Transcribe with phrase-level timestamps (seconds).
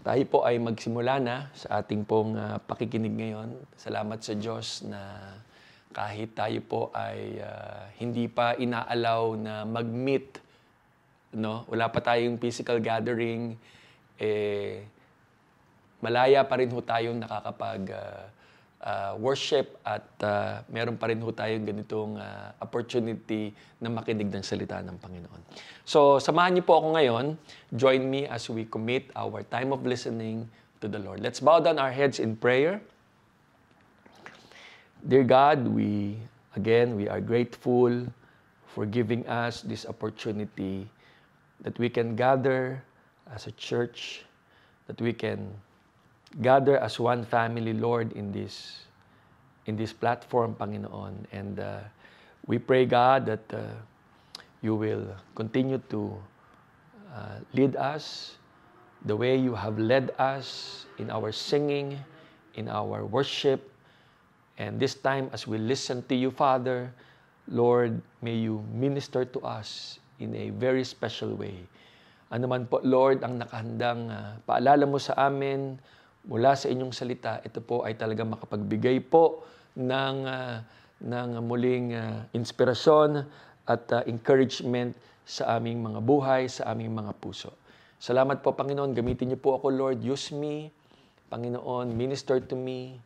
[0.00, 3.52] Tayo po ay magsimula na sa ating pong ah, pakikinig ngayon.
[3.76, 4.96] Salamat sa Diyos na
[5.92, 10.40] kahit tayo po ay ah, hindi pa inaalaw na mag-meet,
[11.36, 11.68] no?
[11.68, 13.60] wala pa tayong physical gathering,
[14.16, 14.88] eh,
[16.00, 18.24] malaya pa rin ho tayong nakakapag ah,
[18.80, 24.44] ah, worship at ah, meron pa rin ho tayong ganitong ah, opportunity na makinig ng
[24.44, 25.40] salita ng Panginoon.
[25.84, 27.24] So, samahan niyo po ako ngayon.
[27.76, 30.48] Join me as we commit our time of listening
[30.80, 31.20] to the Lord.
[31.20, 32.80] Let's bow down our heads in prayer.
[35.00, 36.20] Dear God, we
[36.56, 38.04] again we are grateful
[38.68, 40.84] for giving us this opportunity
[41.64, 42.84] that we can gather
[43.32, 44.24] as a church,
[44.86, 45.48] that we can
[46.38, 48.86] gather as one family, Lord, in this
[49.66, 51.26] in this platform, Panginoon.
[51.32, 51.80] And uh,
[52.46, 53.74] we pray, God, that uh,
[54.62, 56.14] you will continue to
[57.14, 58.36] uh, lead us
[59.04, 61.98] the way you have led us in our singing,
[62.54, 63.70] in our worship,
[64.60, 66.92] and this time, as we listen to you, Father,
[67.48, 71.64] Lord, may you minister to us in a very special way.
[72.28, 75.80] Ano man po, Lord, ang nakahandang ah, paalala mo sa amin
[76.28, 79.44] mula sa inyong salita, ito po ay talaga makapagbigay po
[79.76, 80.60] ng, ah,
[81.00, 83.24] ng muling ah, inspirasyon
[83.64, 84.92] at ah, encouragement
[85.24, 87.54] sa aming mga buhay, sa aming mga puso.
[88.00, 88.96] Salamat po, Panginoon.
[88.96, 90.00] Gamitin niyo po ako, Lord.
[90.00, 90.72] Use me.
[91.30, 92.96] Panginoon, minister to me.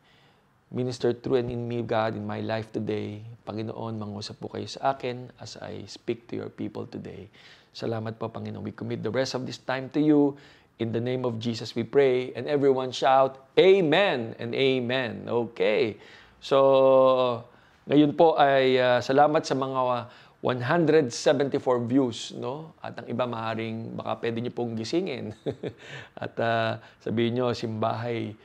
[0.73, 3.21] Minister through and in me, God, in my life today.
[3.45, 7.29] Panginoon, mangusap po kayo sa akin as I speak to your people today.
[7.75, 8.65] Salamat po, Panginoon.
[8.65, 10.39] We commit the rest of this time to you.
[10.75, 12.35] In the name of Jesus we pray.
[12.35, 15.23] And everyone shout, Amen and Amen.
[15.27, 15.95] Okay.
[16.43, 17.43] So,
[17.87, 20.03] ngayon po ay uh, salamat sa mga uh,
[20.45, 21.57] 174
[21.89, 22.77] views, no?
[22.77, 25.33] At ang iba maaaring baka pwede niyo pong gisingin.
[26.23, 28.37] At uh, sabihin niyo, simbahay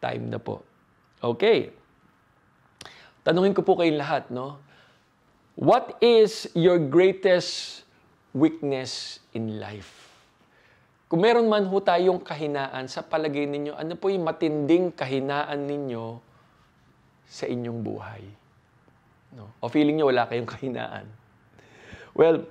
[0.00, 0.64] time na po.
[1.20, 1.76] Okay.
[3.20, 4.64] Tanungin ko po kayong lahat, no?
[5.52, 7.84] What is your greatest
[8.32, 10.01] weakness in life?
[11.12, 16.16] Kung meron man ho tayong kahinaan, sa palagay ninyo, ano po yung matinding kahinaan ninyo
[17.28, 18.24] sa inyong buhay?
[19.36, 19.52] No?
[19.60, 21.04] O feeling nyo wala kayong kahinaan?
[22.16, 22.48] Well,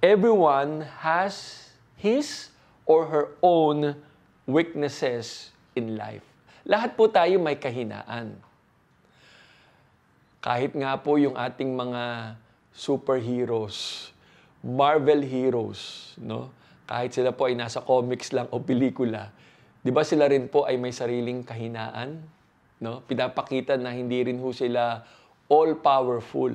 [0.00, 1.68] everyone has
[2.00, 2.48] his
[2.88, 4.00] or her own
[4.48, 6.24] weaknesses in life.
[6.64, 8.32] Lahat po tayo may kahinaan.
[10.40, 12.32] Kahit nga po yung ating mga
[12.72, 14.08] superheroes,
[14.64, 16.63] Marvel heroes, no?
[16.84, 19.32] Kahit sila po ay nasa comics lang o pelikula,
[19.80, 22.20] 'di ba sila rin po ay may sariling kahinaan,
[22.80, 23.00] no?
[23.08, 25.04] Pinapakita na hindi rin ho sila
[25.48, 26.52] all powerful.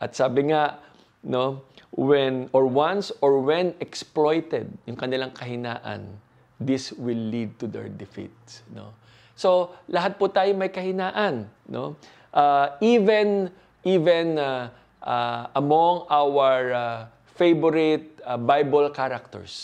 [0.00, 0.80] At sabi nga,
[1.24, 1.64] no,
[1.96, 6.20] when or once or when exploited yung kanilang kahinaan,
[6.60, 8.92] this will lead to their defeats, no?
[9.34, 11.98] So, lahat po tayo may kahinaan, no?
[12.30, 13.50] Uh, even
[13.82, 14.70] even uh,
[15.02, 17.00] uh, among our uh,
[17.34, 19.54] favorite uh, Bible characters,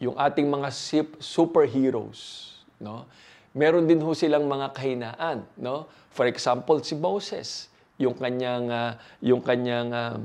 [0.00, 0.72] yung ating mga
[1.20, 3.04] superheroes, no?
[3.52, 5.90] Meron din ho silang mga kahinaan, no?
[6.10, 7.68] For example, si Moses,
[8.00, 10.20] yung kanyang uh, yung kanyang um,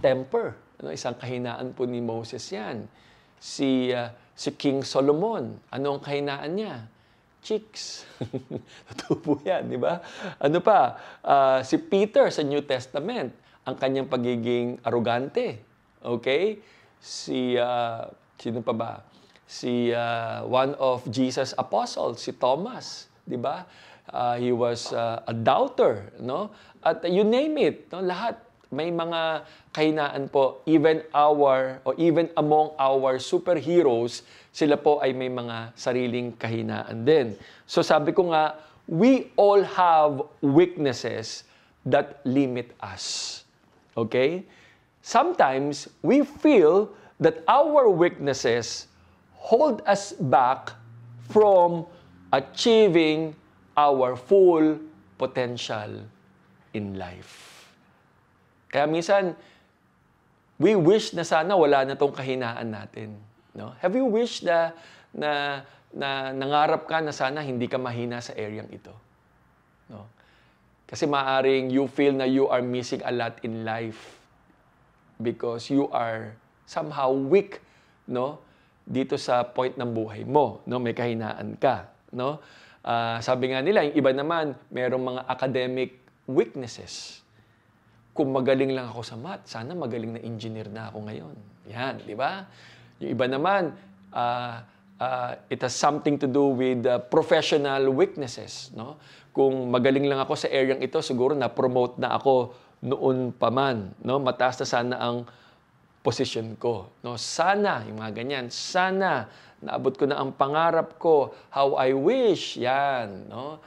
[0.00, 2.88] temper, ano isang kahinaan po ni Moses 'yan.
[3.36, 6.76] Si uh, si King Solomon, ano ang kahinaan niya?
[7.40, 8.04] chicks.
[8.92, 10.04] Totoo po yan, di ba?
[10.36, 10.96] Ano pa?
[11.24, 13.32] Uh, si Peter sa New Testament,
[13.64, 15.60] ang kanyang pagiging arugante.
[16.00, 16.60] Okay?
[17.00, 18.08] Si, uh,
[18.40, 18.92] sino pa ba?
[19.44, 23.10] Si uh, one of Jesus' apostles, si Thomas.
[23.26, 23.66] Di ba?
[24.10, 26.50] Uh, he was uh, a doubter, no?
[26.82, 28.02] At you name it, no?
[28.02, 28.40] lahat
[28.70, 29.42] may mga
[29.74, 34.22] kahinaan po even our or even among our superheroes
[34.54, 37.34] sila po ay may mga sariling kahinaan din.
[37.66, 41.46] So sabi ko nga, we all have weaknesses
[41.86, 43.39] that limit us.
[43.96, 44.44] Okay?
[45.00, 48.88] Sometimes we feel that our weaknesses
[49.36, 50.72] hold us back
[51.28, 51.86] from
[52.32, 53.34] achieving
[53.76, 54.78] our full
[55.16, 56.04] potential
[56.76, 57.68] in life.
[58.70, 59.34] Kaya minsan,
[60.60, 63.16] we wish na sana wala na tong kahinaan natin.
[63.56, 63.74] No?
[63.82, 64.70] Have you wished na,
[65.10, 68.94] na, na nangarap ka na sana hindi ka mahina sa areang ito?
[69.90, 70.06] No?
[70.90, 74.18] Kasi maaring you feel na you are missing a lot in life
[75.22, 76.34] because you are
[76.66, 77.62] somehow weak
[78.10, 78.42] no?
[78.82, 80.82] Dito sa point ng buhay mo no?
[80.82, 82.42] May kahinaan ka no?
[82.82, 87.22] Uh, sabi nga nila yung iba naman merong mga academic weaknesses.
[88.10, 91.36] Kung magaling lang ako sa math sana magaling na engineer na ako ngayon.
[91.70, 92.50] Yan di ba?
[92.98, 93.78] Yung iba naman,
[94.10, 94.58] uh,
[95.00, 98.70] uh, it has something to do with uh, professional weaknesses.
[98.76, 99.00] No?
[99.32, 102.52] Kung magaling lang ako sa area ito, siguro na-promote na ako
[102.84, 103.96] noon pa man.
[104.04, 104.20] No?
[104.20, 105.24] Mataas na sana ang
[106.04, 106.92] position ko.
[107.00, 107.16] No?
[107.16, 109.26] Sana, yung mga ganyan, sana
[109.60, 113.28] naabot ko na ang pangarap ko, how I wish, yan.
[113.28, 113.60] No?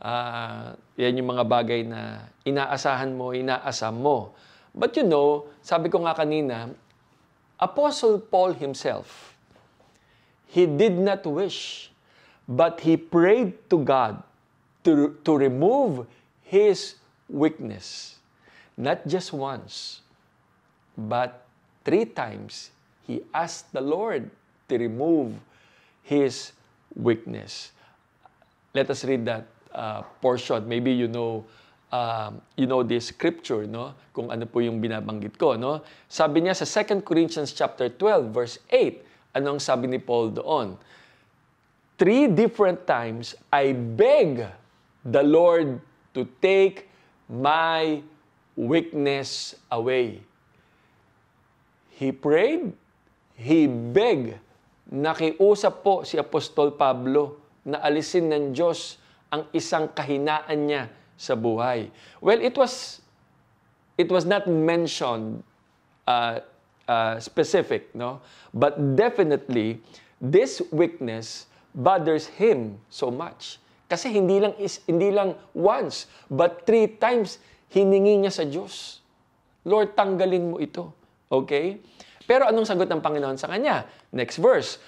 [0.00, 4.36] Uh, yan yung mga bagay na inaasahan mo, inaasam mo.
[4.74, 6.72] But you know, sabi ko nga kanina,
[7.60, 9.33] Apostle Paul himself,
[10.54, 11.90] he did not wish,
[12.46, 14.22] but he prayed to God
[14.86, 16.06] to, to remove
[16.46, 16.94] his
[17.26, 18.22] weakness.
[18.78, 20.06] Not just once,
[20.94, 21.42] but
[21.82, 22.70] three times
[23.02, 24.30] he asked the Lord
[24.68, 25.34] to remove
[26.06, 26.52] his
[26.94, 27.72] weakness.
[28.74, 30.68] Let us read that uh, portion.
[30.68, 31.44] Maybe you know
[31.90, 33.94] um, you know this scripture, no?
[34.14, 35.82] Kung ano po yung binabanggit ko, no?
[36.06, 40.78] Sabi niya sa 2 Corinthians chapter 12 verse 8, anong sabi ni Paul doon?
[41.94, 44.42] Three different times I beg
[45.04, 45.78] the Lord
[46.14, 46.90] to take
[47.30, 48.02] my
[48.54, 50.22] weakness away.
[51.94, 52.74] He prayed,
[53.38, 54.38] he begged,
[54.90, 58.98] nakiusap po si Apostol Pablo na alisin ng Diyos
[59.30, 61.90] ang isang kahinaan niya sa buhay.
[62.18, 63.02] Well, it was
[63.98, 65.42] it was not mentioned
[66.06, 66.42] uh,
[66.88, 68.20] uh, specific, no?
[68.52, 69.80] But definitely,
[70.20, 73.58] this weakness bothers him so much.
[73.90, 79.04] Kasi hindi lang is hindi lang once, but three times hiningi niya sa Diyos.
[79.66, 80.92] Lord, tanggalin mo ito.
[81.28, 81.80] Okay?
[82.24, 83.84] Pero anong sagot ng Panginoon sa kanya?
[84.14, 84.80] Next verse.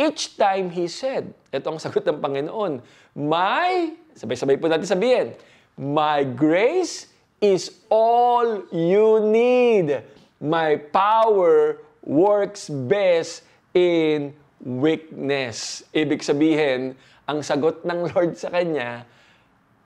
[0.00, 2.80] Each time he said, ito ang sagot ng Panginoon,
[3.12, 5.36] My, sabay-sabay po natin sabihin,
[5.76, 10.00] My grace is all you need.
[10.40, 13.44] My power works best
[13.76, 14.32] in
[14.64, 15.84] weakness.
[15.92, 16.96] Ibig sabihin,
[17.28, 19.04] ang sagot ng Lord sa kanya,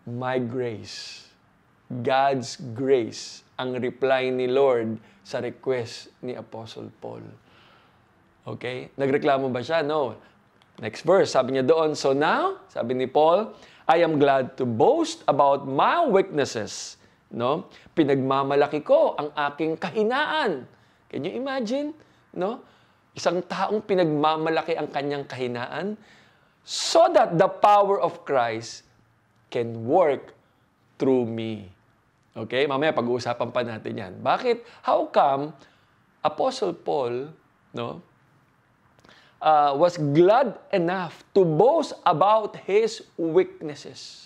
[0.07, 1.27] My grace.
[1.91, 7.25] God's grace ang reply ni Lord sa request ni Apostle Paul.
[8.45, 8.93] Okay?
[8.95, 9.81] Nagreklamo ba siya?
[9.81, 10.15] No.
[10.79, 13.55] Next verse, sabi niya doon, So now, sabi ni Paul,
[13.89, 17.01] I am glad to boast about my weaknesses.
[17.35, 17.67] No?
[17.93, 20.65] Pinagmamalaki ko ang aking kahinaan.
[21.11, 21.91] Can you imagine?
[22.33, 22.63] No?
[23.15, 25.99] Isang taong pinagmamalaki ang kanyang kahinaan
[26.63, 28.87] so that the power of Christ
[29.51, 30.33] can work
[30.97, 31.71] through me.
[32.35, 32.67] Okay?
[32.71, 34.13] Mamaya pag-uusapan pa natin yan.
[34.23, 34.87] Bakit?
[34.87, 35.55] How come
[36.25, 37.29] Apostle Paul,
[37.77, 38.01] no,
[39.45, 44.24] uh, was glad enough to boast about his weaknesses.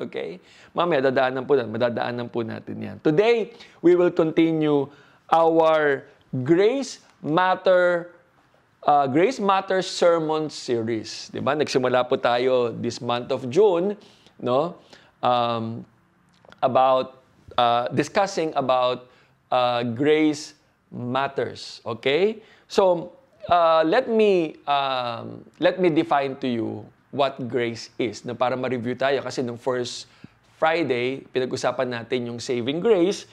[0.00, 0.38] Okay?
[0.72, 1.72] Mamaya, dadaanan po natin.
[1.74, 2.96] Madadaanan po natin yan.
[3.02, 3.50] Today,
[3.82, 4.86] we will continue
[5.28, 6.06] our
[6.44, 8.14] Grace Matter
[8.86, 11.28] uh, Grace Matter Sermon Series.
[11.28, 11.52] Di ba?
[11.52, 13.98] Nagsimula po tayo this month of June,
[14.38, 14.78] no?
[15.20, 15.82] Um,
[16.62, 17.22] about
[17.58, 19.10] uh, discussing about
[19.50, 20.54] uh, grace
[20.90, 21.82] matters.
[21.84, 22.42] Okay?
[22.68, 23.12] So,
[23.50, 28.96] uh, let me um, let me define to you what grace is na para ma-review
[28.96, 29.24] tayo.
[29.24, 30.08] Kasi nung first
[30.58, 33.24] Friday pinag-usapan natin yung saving grace.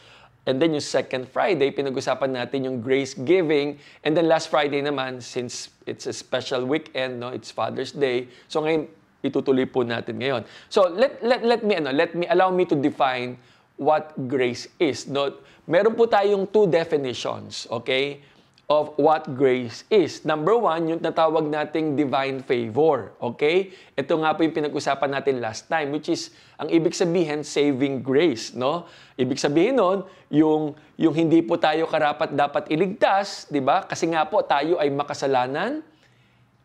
[0.46, 3.82] And then yung second Friday pinag-usapan natin yung grace giving.
[4.06, 8.30] And then last Friday naman since it's a special weekend no it's Father's Day.
[8.48, 8.86] So ngayon
[9.26, 10.46] itutuloy po natin ngayon.
[10.70, 13.42] So let let let me ano let me allow me to define
[13.76, 15.10] what grace is.
[15.10, 15.34] No
[15.66, 18.22] meron po tayong two definitions okay
[18.66, 20.26] of what grace is.
[20.26, 23.14] Number one, yung natawag nating divine favor.
[23.22, 23.70] Okay?
[23.94, 28.58] Ito nga po yung pinag-usapan natin last time, which is, ang ibig sabihin, saving grace.
[28.58, 28.90] No?
[29.22, 30.02] Ibig sabihin nun,
[30.34, 33.86] yung, yung hindi po tayo karapat dapat iligtas, di ba?
[33.86, 35.86] Kasi nga po, tayo ay makasalanan.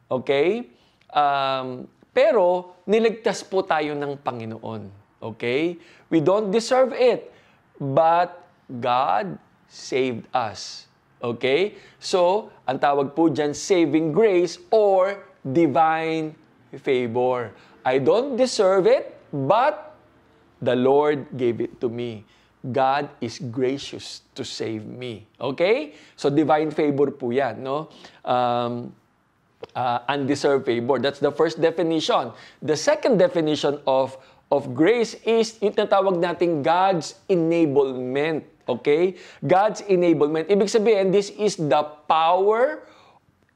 [0.08, 0.72] Okay?
[1.12, 1.84] Um,
[2.16, 4.88] pero, niligtas po tayo ng Panginoon.
[5.20, 5.76] Okay?
[6.08, 7.28] We don't deserve it,
[7.76, 9.36] but God
[9.68, 10.89] saved us.
[11.22, 11.76] Okay?
[12.00, 16.34] So, ang tawag po dyan, saving grace or divine
[16.80, 17.52] favor.
[17.84, 19.96] I don't deserve it, but
[20.60, 22.24] the Lord gave it to me.
[22.60, 25.24] God is gracious to save me.
[25.40, 25.96] Okay?
[26.16, 27.88] So, divine favor po yan, no?
[28.24, 28.92] Um,
[29.74, 30.98] uh, undeserved favor.
[30.98, 32.32] That's the first definition.
[32.62, 34.16] The second definition of
[34.50, 38.42] of grace is yung tinatawag nating God's enablement.
[38.78, 39.18] Okay?
[39.42, 40.46] God's enablement.
[40.46, 42.86] Ibig sabihin, this is the power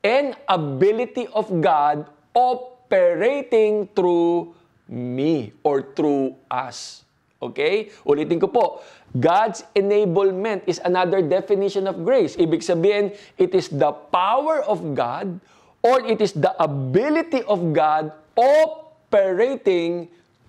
[0.02, 4.52] and ability of God operating through
[4.90, 7.06] me or through us.
[7.40, 7.94] Okay?
[8.04, 8.66] Ulitin ko po.
[9.14, 12.34] God's enablement is another definition of grace.
[12.34, 15.38] Ibig sabihin, it is the power of God
[15.84, 20.08] or it is the ability of God operating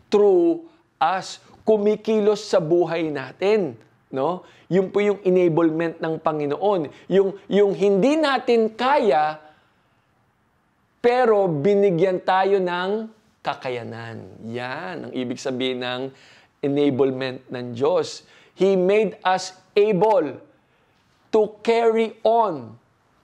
[0.09, 0.63] through
[0.97, 3.75] us, kumikilos sa buhay natin.
[4.15, 4.47] No?
[4.71, 7.11] Yun po yung enablement ng Panginoon.
[7.11, 9.43] Yung, yung hindi natin kaya,
[11.03, 13.11] pero binigyan tayo ng
[13.45, 14.25] kakayanan.
[14.49, 16.01] Yan ang ibig sabihin ng
[16.65, 18.25] enablement ng Diyos.
[18.57, 20.41] He made us able
[21.29, 22.73] to carry on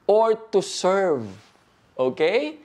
[0.06, 1.26] or to serve.
[1.98, 2.62] Okay?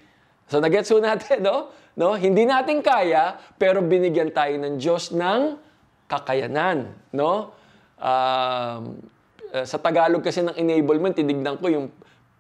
[0.53, 1.73] So nagets po natin, no?
[1.97, 2.13] no?
[2.13, 5.57] Hindi natin kaya, pero binigyan tayo ng Diyos ng
[6.07, 7.56] kakayanan, no?
[7.97, 9.01] Um,
[9.65, 11.87] sa Tagalog kasi ng enablement, tinignan ko yung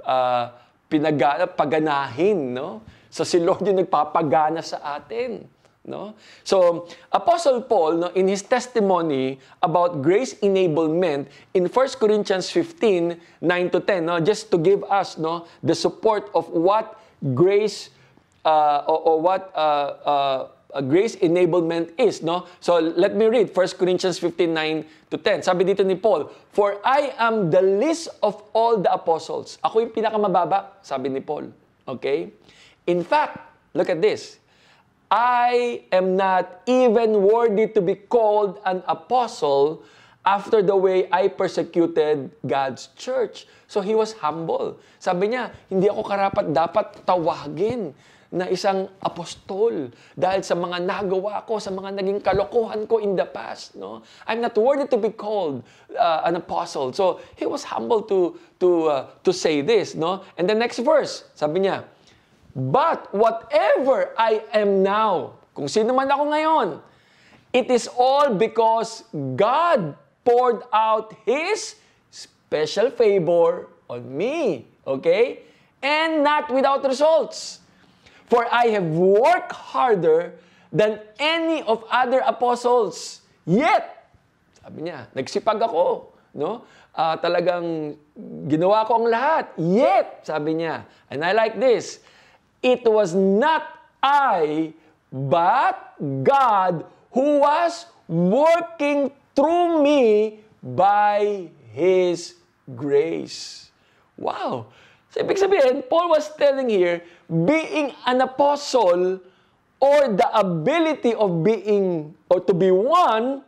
[0.04, 0.44] uh,
[0.86, 1.16] pinag
[1.56, 2.84] paganahin, no?
[3.08, 5.56] So si Lord yung nagpapagana sa atin.
[5.86, 6.18] No?
[6.42, 13.70] So, Apostle Paul, no, in his testimony about grace enablement in 1 Corinthians 15, 9
[13.70, 16.98] to 10, no, just to give us no, the support of what
[17.34, 17.90] grace
[18.44, 20.48] uh, or, or what uh, uh,
[20.86, 22.22] grace enablement is.
[22.22, 22.46] No?
[22.60, 25.42] So, let me read 1 Corinthians 15, 9 to 10.
[25.42, 29.58] Sabi dito ni Paul, For I am the least of all the apostles.
[29.62, 31.50] Ako yung pinakamababa, sabi ni Paul.
[31.86, 32.34] Okay?
[32.86, 33.38] In fact,
[33.74, 34.38] look at this.
[35.06, 39.86] I am not even worthy to be called an apostle
[40.26, 43.46] after the way I persecuted God's church.
[43.70, 44.82] So he was humble.
[44.98, 47.94] Sabi niya, hindi ako karapat dapat tawagin
[48.32, 53.26] na isang apostol dahil sa mga nagawa ko, sa mga naging kalokohan ko in the
[53.26, 53.78] past.
[53.78, 54.02] No?
[54.26, 55.62] I'm not worthy to be called
[55.94, 56.92] uh, an apostle.
[56.92, 59.94] So he was humble to, to, uh, to say this.
[59.94, 60.26] No?
[60.36, 61.84] And the next verse, sabi niya,
[62.56, 66.68] But whatever I am now, kung sino man ako ngayon,
[67.52, 69.04] it is all because
[69.36, 69.92] God
[70.24, 71.76] poured out His
[72.08, 74.66] special favor on me.
[74.86, 75.44] Okay?
[75.84, 77.60] And not without results.
[78.26, 80.34] For I have worked harder
[80.74, 83.22] than any of other apostles.
[83.46, 84.10] Yet,
[84.58, 86.10] sabi niya, nagsipag ako.
[86.34, 86.66] No?
[86.90, 87.94] Uh, talagang
[88.50, 89.54] ginawa ko ang lahat.
[89.56, 92.02] Yet, sabi niya, and I like this,
[92.64, 93.62] it was not
[94.02, 94.74] I,
[95.12, 95.94] but
[96.26, 102.34] God who was working through me by His
[102.74, 103.70] grace.
[104.18, 104.72] Wow!
[105.16, 109.16] So, ibig sabihin, Paul was telling here, being an apostle
[109.80, 113.40] or the ability of being or to be one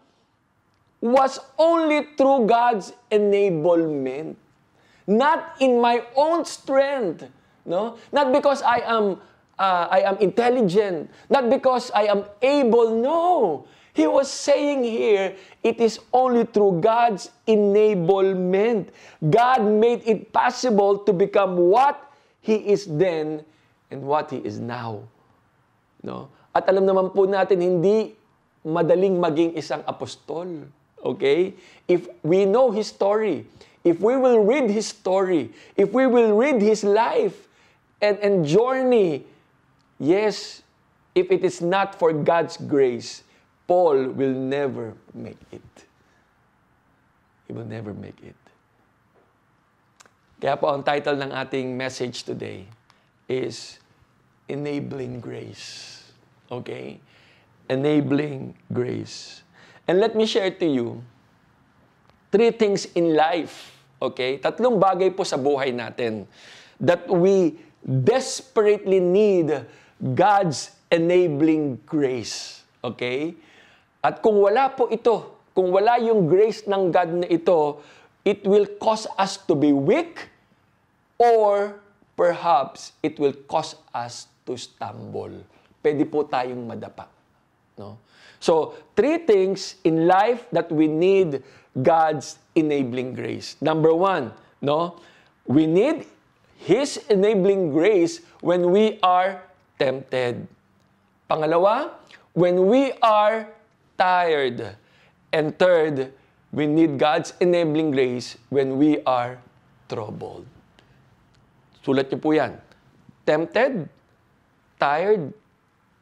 [1.04, 4.40] was only through God's enablement.
[5.04, 7.28] Not in my own strength,
[7.68, 8.00] No?
[8.16, 9.20] Not because I am
[9.60, 12.96] uh, I am intelligent, not because I am able.
[12.96, 13.68] No.
[13.98, 15.34] He was saying here,
[15.66, 18.94] it is only through God's enablement.
[19.18, 21.98] God made it possible to become what
[22.38, 23.42] He is then
[23.90, 25.02] and what He is now.
[26.06, 26.30] No?
[26.54, 28.14] At alam naman po natin, hindi
[28.62, 30.46] madaling maging isang apostol.
[31.02, 31.58] Okay?
[31.90, 33.50] If we know His story,
[33.82, 37.48] if we will read His story, if we will read His life,
[38.00, 39.24] and, and journey.
[39.98, 40.62] Yes,
[41.14, 43.22] if it is not for God's grace,
[43.68, 45.74] Paul will never make it.
[47.44, 48.36] He will never make it.
[50.40, 52.64] Kaya po ang title ng ating message today
[53.28, 53.76] is
[54.48, 56.00] Enabling Grace.
[56.48, 56.96] Okay?
[57.68, 59.44] Enabling Grace.
[59.84, 61.04] And let me share to you
[62.32, 63.76] three things in life.
[64.00, 64.40] Okay?
[64.40, 66.24] Tatlong bagay po sa buhay natin
[66.80, 69.52] that we desperately need
[70.14, 72.64] God's enabling grace.
[72.80, 73.34] Okay?
[73.98, 77.82] At kung wala po ito, kung wala yung grace ng God na ito,
[78.22, 80.30] it will cause us to be weak
[81.18, 81.82] or
[82.14, 85.34] perhaps it will cause us to stumble.
[85.82, 87.10] Pwede po tayong madapa.
[87.74, 87.98] No?
[88.38, 91.42] So, three things in life that we need
[91.74, 93.58] God's enabling grace.
[93.58, 94.30] Number one,
[94.62, 94.98] no?
[95.46, 96.06] We need
[96.58, 99.42] His enabling grace when we are
[99.78, 100.46] tempted.
[101.30, 101.98] Pangalawa,
[102.34, 103.50] when we are
[103.98, 104.78] tired.
[105.34, 106.14] And third,
[106.54, 109.36] we need God's enabling grace when we are
[109.90, 110.46] troubled.
[111.84, 112.56] Sulat niyo po yan.
[113.28, 113.84] Tempted,
[114.80, 115.34] tired,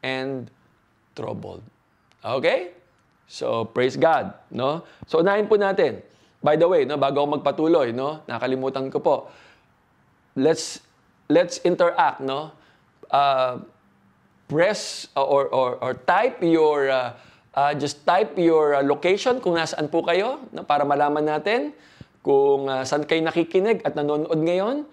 [0.04, 0.46] and
[1.18, 1.64] troubled.
[2.22, 2.76] Okay?
[3.26, 4.86] So, praise God, no?
[5.10, 5.98] So, unahin po natin.
[6.38, 9.14] By the way, no, bago ako magpatuloy, no, nakalimutan ko po
[10.36, 10.84] let's
[11.26, 12.52] let's interact, no?
[13.10, 13.58] Uh,
[14.46, 17.12] press or, or, or type your, uh,
[17.56, 20.62] uh, just type your uh, location kung nasaan po kayo no?
[20.62, 21.72] para malaman natin
[22.20, 24.84] kung uh, saan kayo nakikinig at nanonood ngayon.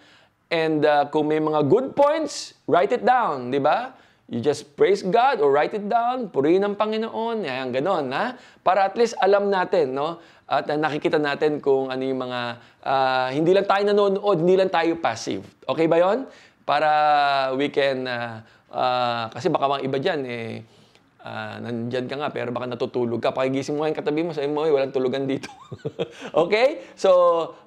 [0.53, 3.97] And uh, kung may mga good points, write it down, di ba?
[4.29, 8.37] You just praise God or write it down, purihin ang Panginoon, yan, ganon, ha?
[8.61, 10.21] Para at least alam natin, no?
[10.45, 12.39] At uh, nakikita natin kung ano yung mga,
[12.85, 15.41] uh, hindi lang tayo nanonood, hindi lang tayo passive.
[15.65, 16.29] Okay ba yon?
[16.63, 16.89] Para
[17.57, 20.61] we can, uh, uh, kasi baka mga iba dyan, eh,
[21.23, 23.31] uh, nandyan ka nga, pero baka natutulog ka.
[23.31, 25.47] Pakigising mo ngayon katabi mo, sabi mo, walang tulugan dito.
[26.43, 26.91] okay?
[26.99, 27.09] So,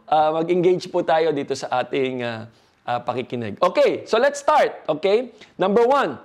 [0.07, 2.47] uh, mag-engage po tayo dito sa ating uh,
[2.85, 3.59] uh, pakikinig.
[3.59, 4.85] Okay, so let's start.
[4.87, 5.35] Okay?
[5.59, 6.21] Number one,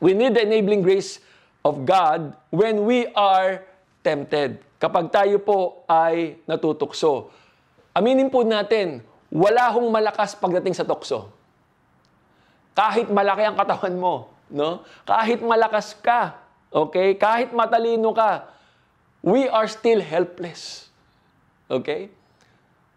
[0.00, 1.20] We need the enabling grace
[1.60, 3.60] of God when we are
[4.00, 4.64] tempted.
[4.80, 7.28] Kapag tayo po ay natutukso.
[7.92, 11.28] Aminin po natin, wala hong malakas pagdating sa tukso.
[12.72, 14.80] Kahit malaki ang katawan mo, no?
[15.04, 16.39] Kahit malakas ka,
[16.70, 17.18] okay?
[17.18, 18.46] Kahit matalino ka,
[19.20, 20.88] we are still helpless.
[21.70, 22.10] Okay?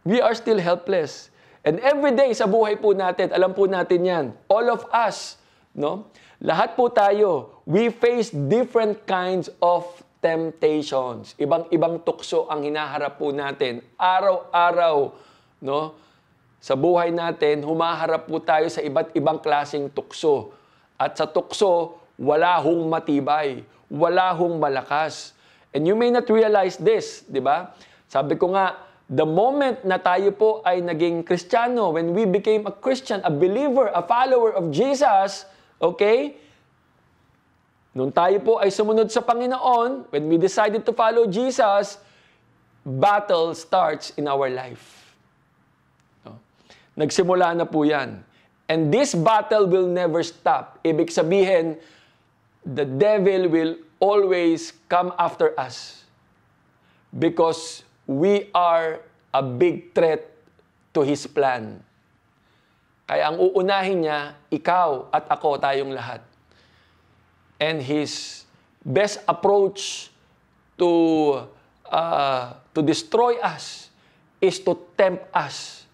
[0.05, 1.33] We are still helpless.
[1.63, 5.39] And every day sa buhay po natin, alam po natin yan, all of us,
[5.71, 6.11] no?
[6.43, 9.87] Lahat po tayo, we face different kinds of
[10.19, 11.39] temptations.
[11.39, 15.15] Ibang-ibang tukso ang hinaharap po natin araw-araw,
[15.63, 15.95] no?
[16.59, 20.51] Sa buhay natin, humaharap po tayo sa iba't ibang klasing tukso.
[20.99, 25.33] At sa tukso, wala hong matibay, wala hong malakas.
[25.73, 27.73] And you may not realize this, di ba?
[28.05, 28.77] Sabi ko nga,
[29.09, 33.89] the moment na tayo po ay naging Kristiyano, when we became a Christian, a believer,
[33.89, 35.49] a follower of Jesus,
[35.83, 36.39] Okay?
[37.91, 41.99] Nung tayo po ay sumunod sa Panginoon, when we decided to follow Jesus,
[42.87, 45.13] battle starts in our life.
[46.23, 46.39] No?
[46.97, 48.23] Nagsimula na po yan.
[48.71, 50.79] And this battle will never stop.
[50.81, 51.77] Ibig sabihin,
[52.65, 56.03] the devil will always come after us
[57.11, 58.99] because we are
[59.31, 60.27] a big threat
[60.93, 61.79] to his plan.
[63.07, 66.23] Kaya ang uunahin niya, ikaw at ako, tayong lahat.
[67.59, 68.43] And his
[68.83, 70.11] best approach
[70.79, 70.91] to
[71.87, 73.93] uh, to destroy us
[74.43, 75.87] is to tempt us.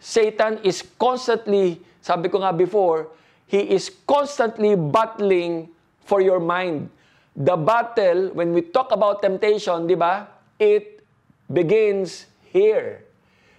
[0.00, 3.12] Satan is constantly, sabi ko nga before,
[3.46, 5.68] he is constantly battling
[6.04, 6.90] for your mind.
[7.32, 10.28] The battle, when we talk about temptation, di ba?
[10.60, 11.00] It
[11.48, 13.08] begins here.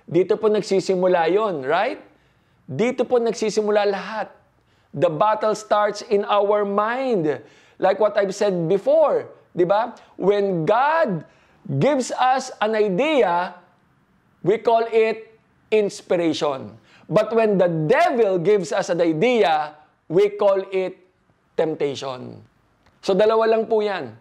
[0.05, 1.99] Dito po nagsisimula yon, right?
[2.69, 4.29] Dito po nagsisimula lahat.
[4.93, 7.41] The battle starts in our mind.
[7.81, 9.25] Like what I've said before,
[9.57, 9.97] di ba?
[10.21, 11.25] When God
[11.81, 13.57] gives us an idea,
[14.45, 15.33] we call it
[15.73, 16.77] inspiration.
[17.09, 19.75] But when the devil gives us an idea,
[20.07, 21.02] we call it
[21.55, 22.41] temptation.
[23.03, 24.15] So dalawa lang po yan.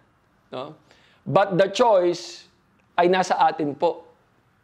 [0.50, 0.74] No?
[1.24, 2.50] But the choice
[2.98, 4.04] ay nasa atin po.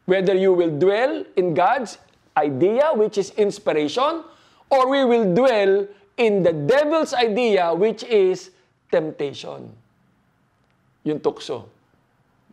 [0.09, 2.00] Whether you will dwell in God's
[2.37, 4.24] idea, which is inspiration,
[4.72, 5.85] or we will dwell
[6.16, 8.50] in the devil's idea, which is
[8.90, 9.68] temptation.
[11.04, 11.68] Yung tukso.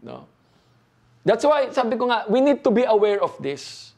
[0.03, 0.27] No?
[1.25, 3.93] That's why, sabi ko nga, we need to be aware of this.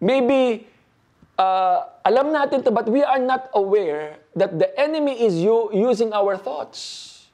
[0.00, 0.64] Maybe,
[1.36, 6.12] uh, alam natin to, but we are not aware that the enemy is u- using
[6.12, 7.28] our thoughts.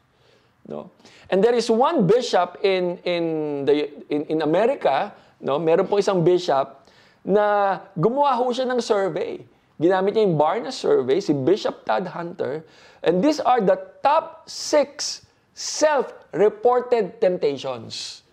[0.67, 0.91] No?
[1.31, 5.59] And there is one bishop in, in, the, in, in America, no?
[5.59, 6.89] meron po isang bishop
[7.25, 9.41] na gumawa ho siya ng survey.
[9.79, 12.67] Ginamit niya yung Barna survey, si Bishop Todd Hunter.
[13.07, 15.23] And these are the top six
[15.55, 18.27] self-reported temptations.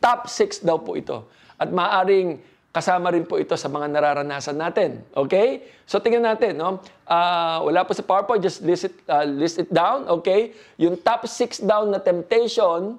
[0.00, 1.24] Top six daw po ito.
[1.56, 5.02] At maaring kasama rin po ito sa mga nararanasan natin.
[5.10, 5.66] Okay?
[5.90, 6.78] So tingnan natin, no?
[7.02, 10.54] Uh, wala po sa PowerPoint, just list it, uh, list it down, okay?
[10.78, 12.94] Yung top six down na temptation,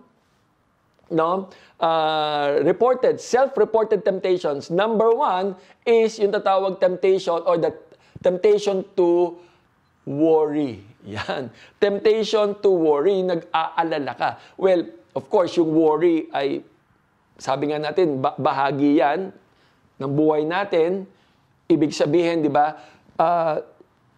[1.07, 1.47] no?
[1.79, 4.67] Uh, reported, self-reported temptations.
[4.67, 5.55] Number one
[5.87, 7.71] is yung tatawag temptation or the
[8.19, 9.39] temptation to
[10.03, 10.83] worry.
[11.07, 11.47] Yan.
[11.79, 14.29] Temptation to worry, nag-aalala ka.
[14.59, 14.83] Well,
[15.15, 16.59] of course, yung worry ay,
[17.39, 19.33] sabi nga natin, bahagi yan
[20.01, 21.05] ng buhay natin.
[21.69, 22.75] Ibig sabihin, di ba,
[23.21, 23.61] uh,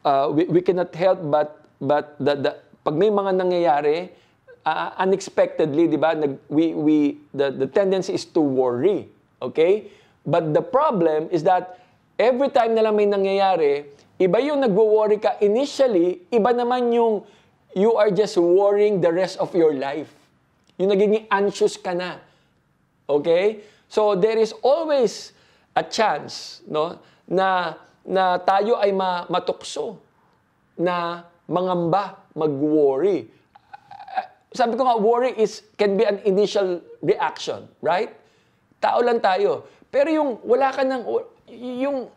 [0.07, 2.51] uh, we, we cannot help but, but the, the,
[2.83, 4.09] pag may mga nangyayari,
[4.65, 6.97] uh, unexpectedly, di ba, nag, we, we,
[7.35, 9.11] the, the tendency is to worry.
[9.43, 9.91] Okay?
[10.23, 11.83] But the problem is that
[12.17, 17.27] every time na lang may nangyayari, iba yung nagwo-worry ka initially, iba naman yung
[17.75, 20.13] you are just worrying the rest of your life.
[20.77, 22.21] Yung nagiging anxious ka na.
[23.09, 23.65] Okay?
[23.89, 25.32] So there is always
[25.73, 29.97] a chance no na na tayo ay ma, matukso
[30.75, 33.29] na mangamba, mag-worry
[34.53, 38.13] sabi ko nga, worry is, can be an initial reaction, right?
[38.77, 39.65] Tao lang tayo.
[39.89, 41.03] Pero yung wala ka ng,
[41.49, 42.07] yung,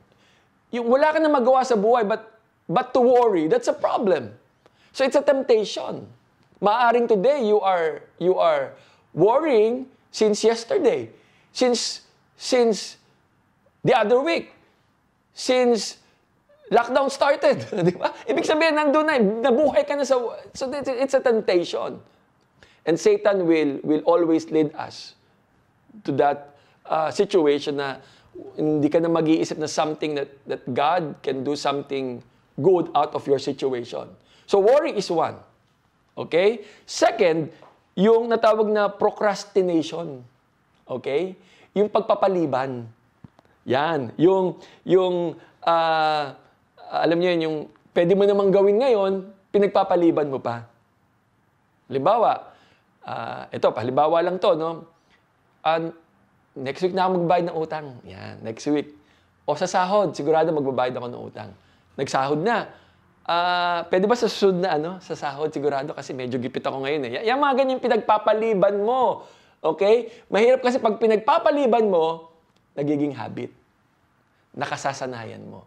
[0.69, 2.37] yung wala ka na magawa sa buhay but
[2.69, 4.37] but to worry, that's a problem.
[4.93, 6.05] So it's a temptation.
[6.61, 8.77] Maaring today you are you are
[9.17, 11.09] worrying since yesterday,
[11.53, 12.05] since
[12.37, 13.01] since
[13.87, 14.51] the other week,
[15.31, 16.03] since
[16.75, 18.11] lockdown started, di ba?
[18.27, 20.19] Ibig sabihin nandun na, eh, nabuhay ka na sa
[20.51, 22.03] so it's, a temptation.
[22.87, 25.15] And Satan will will always lead us
[26.03, 28.03] to that uh, situation na
[28.59, 32.21] hindi ka na mag-iisip na something that, that God can do something
[32.61, 34.07] good out of your situation.
[34.47, 35.41] So worry is one.
[36.17, 36.65] Okay?
[36.85, 37.53] Second,
[37.97, 40.25] yung natawag na procrastination.
[40.89, 41.37] Okay?
[41.77, 42.89] Yung pagpapaliban.
[43.67, 44.15] Yan.
[44.17, 45.35] Yung, yung,
[45.67, 46.25] uh,
[46.87, 47.57] alam niyo yun, yung
[47.93, 49.13] pwede mo namang gawin ngayon,
[49.51, 50.71] pinagpapaliban mo pa.
[51.91, 52.55] Halimbawa,
[53.03, 54.87] uh, ito, halimbawa lang to, no?
[55.67, 55.91] Uh,
[56.55, 57.87] next week na ako magbabayad ng utang.
[58.07, 58.95] Yan, next week.
[59.47, 61.51] O sa sahod, sigurado magbabayad ako ng utang.
[61.99, 62.71] Nagsahod na.
[63.27, 66.87] Ah, uh, pwede ba sa susunod na ano, sa sahod sigurado kasi medyo gipit ako
[66.87, 67.27] ngayon eh.
[67.27, 69.27] Yung mga ganyan pinagpapaliban mo.
[69.59, 70.15] Okay?
[70.31, 72.36] Mahirap kasi pag pinagpapaliban mo,
[72.77, 73.51] nagiging habit.
[74.53, 75.65] Nakasasanayan mo.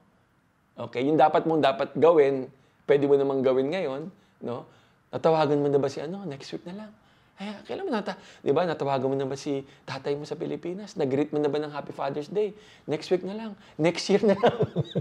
[0.78, 1.04] Okay?
[1.04, 2.48] Yung dapat mong dapat gawin,
[2.86, 4.02] pwede mo namang gawin ngayon,
[4.46, 4.64] no?
[5.10, 6.92] Natawagan mo na ba si ano, next week na lang.
[7.40, 11.00] Ay, kailan mo nata, di ba, natawagan mo na ba si tatay mo sa Pilipinas?
[11.00, 12.52] Nag-greet mo na ba ng Happy Father's Day?
[12.84, 13.52] Next week na lang.
[13.80, 14.58] Next year na lang.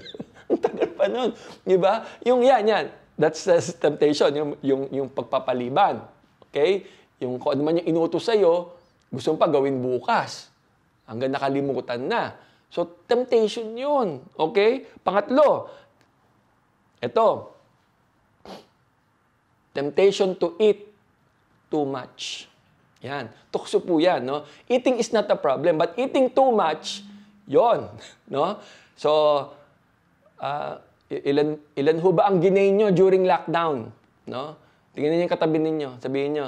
[0.48, 1.34] Ang tagal pa nun.
[1.66, 2.06] Di ba?
[2.22, 2.86] Yung yan, yan.
[3.18, 6.06] That's the temptation, yung, yung, yung pagpapaliban.
[6.46, 6.86] Okay?
[7.18, 8.70] Yung kung ano man yung inutos sa'yo,
[9.10, 10.46] gusto mo pa gawin bukas.
[11.08, 12.36] Hanggang nakalimutan na.
[12.68, 14.20] So, temptation yun.
[14.36, 14.84] Okay?
[15.00, 15.72] Pangatlo,
[17.00, 17.28] ito.
[19.72, 20.84] Temptation to eat
[21.72, 22.44] too much.
[23.00, 23.30] Yan.
[23.48, 24.44] Tukso po yan, no?
[24.68, 27.06] Eating is not a problem, but eating too much,
[27.46, 27.86] yon,
[28.34, 28.58] no?
[28.98, 29.10] So,
[30.42, 33.88] uh, ilan, ilan ho ba ang ginain nyo during lockdown?
[34.26, 34.58] No?
[34.92, 35.90] Tingnan niyo yung katabi ninyo.
[36.02, 36.46] Sabihin nyo,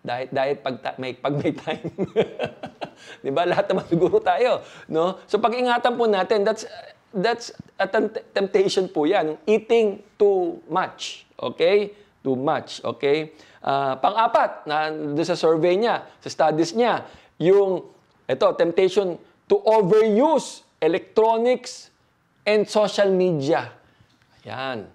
[0.00, 1.84] diet, diet pag, may, pag may time.
[3.24, 3.48] Di ba?
[3.48, 4.64] Lahat naman siguro tayo.
[4.90, 5.20] No?
[5.26, 6.64] So pag-ingatan po natin, that's,
[7.10, 7.86] that's a
[8.34, 9.40] temptation po yan.
[9.44, 11.26] Eating too much.
[11.36, 11.94] Okay?
[12.20, 12.84] Too much.
[12.84, 13.32] Okay?
[13.60, 17.04] Uh, pang-apat, na doon sa survey niya, sa studies niya,
[17.40, 17.84] yung,
[18.28, 19.16] ito, temptation
[19.50, 21.92] to overuse electronics
[22.46, 23.68] and social media.
[24.48, 24.88] Yan.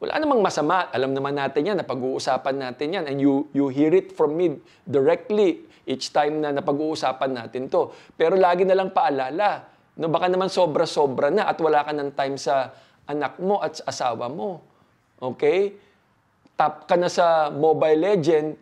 [0.00, 0.88] Wala namang masama.
[0.90, 3.04] Alam naman natin yan, napag-uusapan natin yan.
[3.06, 7.94] And you, you hear it from me directly each time na napag-uusapan natin to.
[8.18, 9.64] Pero lagi na lang paalala,
[9.96, 12.74] no, baka naman sobra-sobra na at wala ka ng time sa
[13.06, 14.60] anak mo at sa asawa mo.
[15.16, 15.86] Okay?
[16.56, 18.56] top ka na sa Mobile Legend,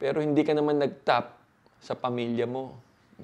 [0.00, 1.36] pero hindi ka naman nag-top
[1.78, 2.72] sa pamilya mo.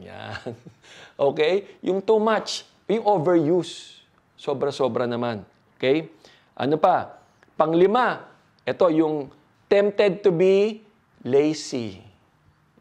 [0.05, 0.53] Yan.
[1.33, 1.81] okay?
[1.81, 4.05] Yung too much, yung overuse.
[4.37, 5.41] Sobra-sobra naman.
[5.81, 6.13] Okay?
[6.53, 7.17] Ano pa?
[7.57, 8.29] Panglima,
[8.69, 9.33] ito yung
[9.73, 10.85] tempted to be
[11.25, 12.05] lazy.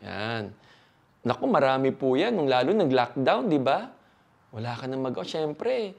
[0.04, 0.52] Yan.
[1.24, 2.36] Naku, marami po yan.
[2.36, 3.88] Nung lalo nag-lockdown, di ba?
[4.52, 5.24] Wala ka na magawa.
[5.24, 5.96] Siyempre,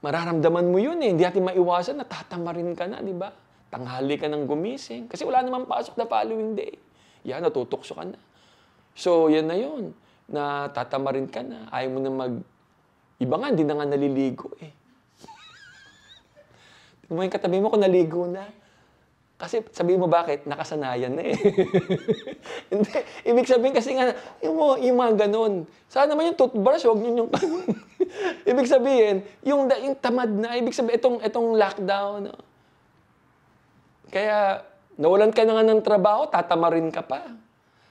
[0.00, 1.10] mararamdaman mo yun eh.
[1.10, 3.34] Hindi natin maiwasan, natatamarin ka na, di ba?
[3.68, 5.10] Tanghali ka nang gumising.
[5.10, 6.78] Kasi wala namang pasok na following day.
[7.26, 8.18] Yan, natutokso ka na.
[8.94, 9.90] So, yan na yun.
[10.30, 11.66] Na tatamarin ka na.
[11.74, 12.34] Ayaw mo na mag...
[13.20, 14.72] Iba nga, hindi na nga naliligo eh.
[17.04, 18.46] Tingnan mo yung katabi mo kung naligo na.
[19.40, 20.44] Kasi sabi mo bakit?
[20.44, 21.36] Nakasanayan na eh.
[22.70, 22.92] Hindi.
[23.24, 24.12] Ibig sabihin kasi nga,
[24.44, 25.64] yung, mo, yung mga ganun.
[25.88, 27.30] Sana naman yung toothbrush, huwag nyo yung...
[28.50, 32.36] ibig sabihin, yung, yung tamad na, ibig sabihin, itong, itong lockdown, no?
[34.12, 34.60] kaya
[35.00, 37.32] nawalan ka na nga ng trabaho, tatamarin ka pa.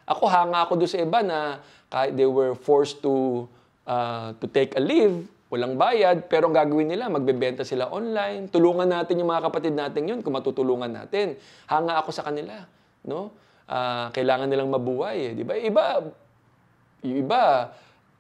[0.06, 3.50] Ako, hanga ako doon sa iba na kahit they were forced to,
[3.90, 8.54] uh, to take a leave, walang bayad, pero ang gagawin nila, magbebenta sila online.
[8.54, 11.36] Tulungan natin yung mga kapatid natin yun kung matutulungan natin.
[11.66, 12.70] Hanga ako sa kanila.
[13.02, 13.34] No?
[13.66, 15.34] Uh, kailangan nilang mabuhay.
[15.34, 15.42] Eh.
[15.42, 15.58] Di ba?
[15.58, 15.86] Iba,
[17.02, 17.44] iba,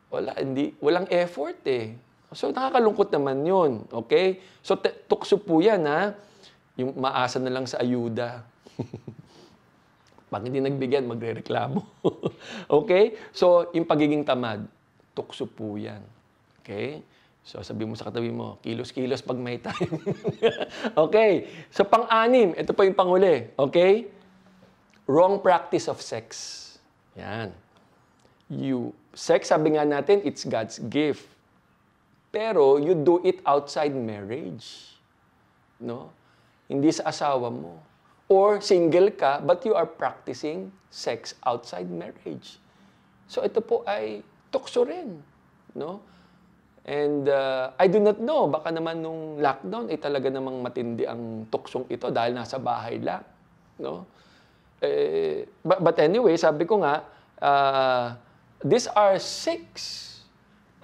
[0.09, 1.93] wala, hindi, walang effort eh.
[2.33, 3.85] So, nakakalungkot naman yun.
[3.89, 4.41] Okay?
[4.65, 6.17] So, tukso po yan, ha?
[6.81, 8.41] Yung maasa na lang sa ayuda.
[10.33, 11.81] Pag hindi nagbigyan, magre-reklamo.
[12.81, 13.17] okay?
[13.33, 14.65] So, yung pagiging tamad,
[15.17, 16.01] tukso po yan.
[16.61, 17.01] Okay?
[17.49, 19.97] So, sabi mo sa katabi mo, kilos-kilos pag may time.
[21.09, 21.49] okay.
[21.73, 23.49] So, pang-anim, ito po yung panghuli.
[23.57, 24.05] Okay?
[25.09, 26.29] Wrong practice of sex.
[27.17, 27.49] Yan.
[28.53, 31.25] You, sex, sabi nga natin, it's God's gift.
[32.29, 34.93] Pero, you do it outside marriage.
[35.81, 36.13] No?
[36.69, 37.81] Hindi sa asawa mo.
[38.29, 42.61] Or single ka, but you are practicing sex outside marriage.
[43.25, 44.21] So, ito po ay
[44.53, 45.17] tukso rin.
[45.73, 46.05] No?
[46.87, 51.45] And uh, I do not know, baka naman nung lockdown, eh talaga namang matindi ang
[51.51, 53.21] tuksong ito dahil nasa bahay lang.
[53.77, 54.07] No?
[54.79, 57.03] Eh, but, but anyway, sabi ko nga,
[57.43, 58.15] uh,
[58.63, 59.63] these are six,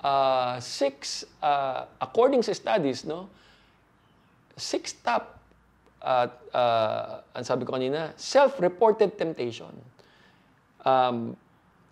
[0.04, 3.32] uh, six, uh, according sa studies, no?
[4.60, 5.40] Six top,
[6.04, 9.72] uh, uh, ang sabi ko kanina, self-reported temptation.
[10.84, 11.40] Um,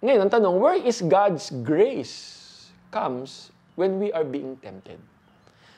[0.03, 2.51] ngayon, ang tanong, where is God's grace
[2.91, 4.99] comes when we are being tempted?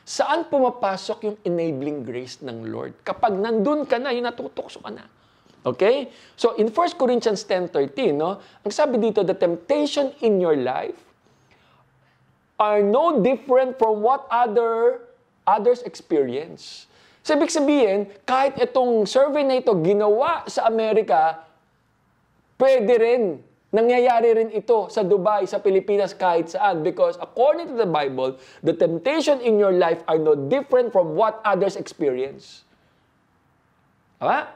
[0.06, 2.94] Saan pumapasok yung enabling grace ng Lord?
[3.02, 5.10] Kapag nandun ka na, yung natutukso ka na.
[5.66, 6.14] Okay?
[6.38, 10.96] So in 1 Corinthians 10.13, no, ang sabi dito, the temptation in your life
[12.62, 15.02] are no different from what other
[15.50, 16.86] others experience.
[17.26, 21.42] So ibig sabihin, kahit itong survey na ito ginawa sa Amerika,
[22.62, 23.24] pwede rin,
[23.76, 26.80] nangyayari rin ito sa Dubai, sa Pilipinas, kahit saan.
[26.82, 31.44] Because according to the Bible, the temptation in your life are no different from what
[31.44, 32.64] others experience.
[34.24, 34.48] Tama?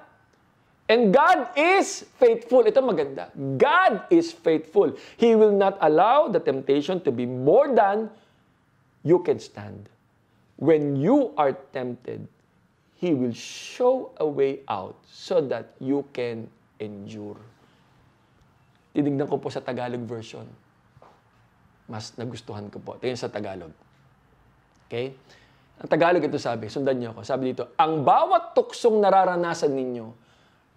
[0.89, 2.65] And God is faithful.
[2.65, 3.29] Ito maganda.
[3.61, 4.97] God is faithful.
[5.21, 8.09] He will not allow the temptation to be more than
[9.05, 9.85] you can stand.
[10.57, 12.25] When you are tempted,
[12.97, 16.49] He will show a way out so that you can
[16.81, 17.37] endure.
[18.99, 20.43] Tinignan ko po sa Tagalog version.
[21.87, 22.99] Mas nagustuhan ko po.
[22.99, 23.71] Tingnan sa Tagalog.
[24.91, 25.15] Okay?
[25.79, 27.23] Ang Tagalog ito sabi, sundan niyo ako.
[27.23, 30.07] Sabi dito, ang bawat tuksong nararanasan ninyo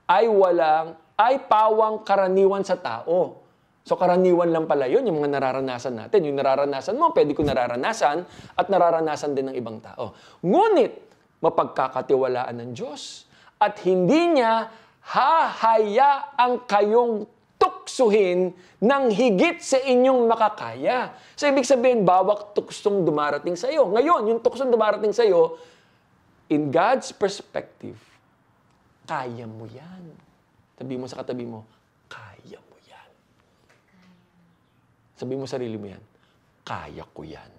[0.06, 3.42] ay walang, ay pawang karaniwan sa tao.
[3.82, 6.30] So karaniwan lang pala yun, yung mga nararanasan natin.
[6.30, 8.22] Yung nararanasan mo, pwede ko nararanasan
[8.54, 10.14] at nararanasan din ng ibang tao.
[10.46, 11.10] Ngunit,
[11.42, 13.26] mapagkakatiwalaan ng Diyos
[13.58, 14.70] at hindi niya
[15.02, 17.26] hahayaang kayong
[17.62, 18.50] tuksuhin
[18.82, 21.14] ng higit sa inyong makakaya.
[21.38, 23.86] So, ibig sabihin, bawat tuksong dumarating sa iyo.
[23.86, 25.54] Ngayon, yung tuksong dumarating sa iyo,
[26.50, 27.94] in God's perspective,
[29.06, 30.10] kaya mo yan.
[30.74, 31.62] Sabi mo sa katabi mo,
[32.10, 33.10] kaya mo yan.
[35.14, 36.02] Sabi mo sarili mo yan,
[36.66, 37.50] kaya ko yan.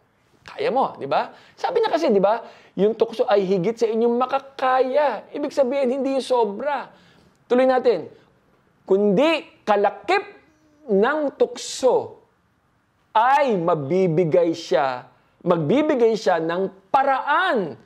[0.43, 1.31] Kaya mo, di ba?
[1.55, 2.43] Sabi na kasi, di ba,
[2.75, 5.23] yung tukso ay higit sa inyong makakaya.
[5.31, 6.91] Ibig sabihin, hindi yung sobra.
[7.47, 8.11] Tuloy natin.
[8.83, 10.23] Kundi kalakip
[10.87, 12.23] ng tukso
[13.15, 15.07] ay mabibigay siya,
[15.43, 17.79] magbibigay siya ng paraan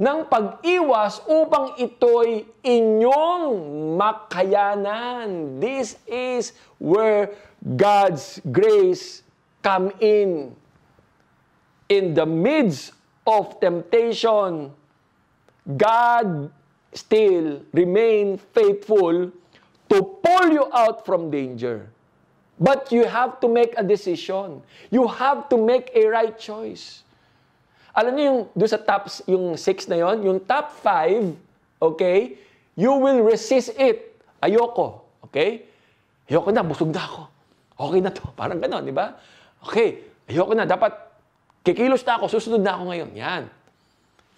[0.00, 3.52] ng pag-iwas upang ito'y inyong
[4.00, 5.60] makayanan.
[5.60, 9.20] This is where God's grace
[9.60, 10.56] come in.
[11.92, 12.96] In the midst
[13.28, 14.72] of temptation,
[15.68, 16.48] God
[16.96, 19.36] still remain faithful
[19.90, 21.90] to pull you out from danger.
[22.60, 24.62] But you have to make a decision.
[24.92, 27.02] You have to make a right choice.
[27.96, 31.34] Alam niyo yung do sa top, yung 6 na yon, yung top 5,
[31.82, 32.38] okay,
[32.78, 34.14] you will resist it.
[34.38, 35.66] Ayoko, okay?
[36.30, 37.22] Ayoko na, busog na ako.
[37.80, 38.22] Okay na to.
[38.38, 39.18] Parang gano'n, di ba?
[39.66, 40.68] Okay, ayoko na.
[40.68, 40.92] Dapat
[41.66, 43.10] kikilos na ako, susunod na ako ngayon.
[43.16, 43.42] Yan.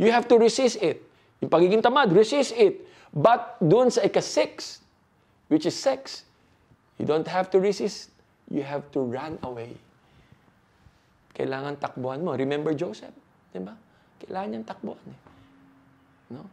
[0.00, 1.04] You have to resist it.
[1.44, 2.86] Yung pagiging tamad, resist it.
[3.12, 4.81] But doon sa ika-6,
[5.48, 6.24] which is sex,
[6.98, 8.10] you don't have to resist.
[8.50, 9.74] You have to run away.
[11.32, 12.36] Kailangan takbuhan mo.
[12.36, 13.14] Remember Joseph?
[13.50, 13.72] Di ba?
[14.20, 15.20] Kailangan niyang takbuhan eh.
[16.36, 16.44] No?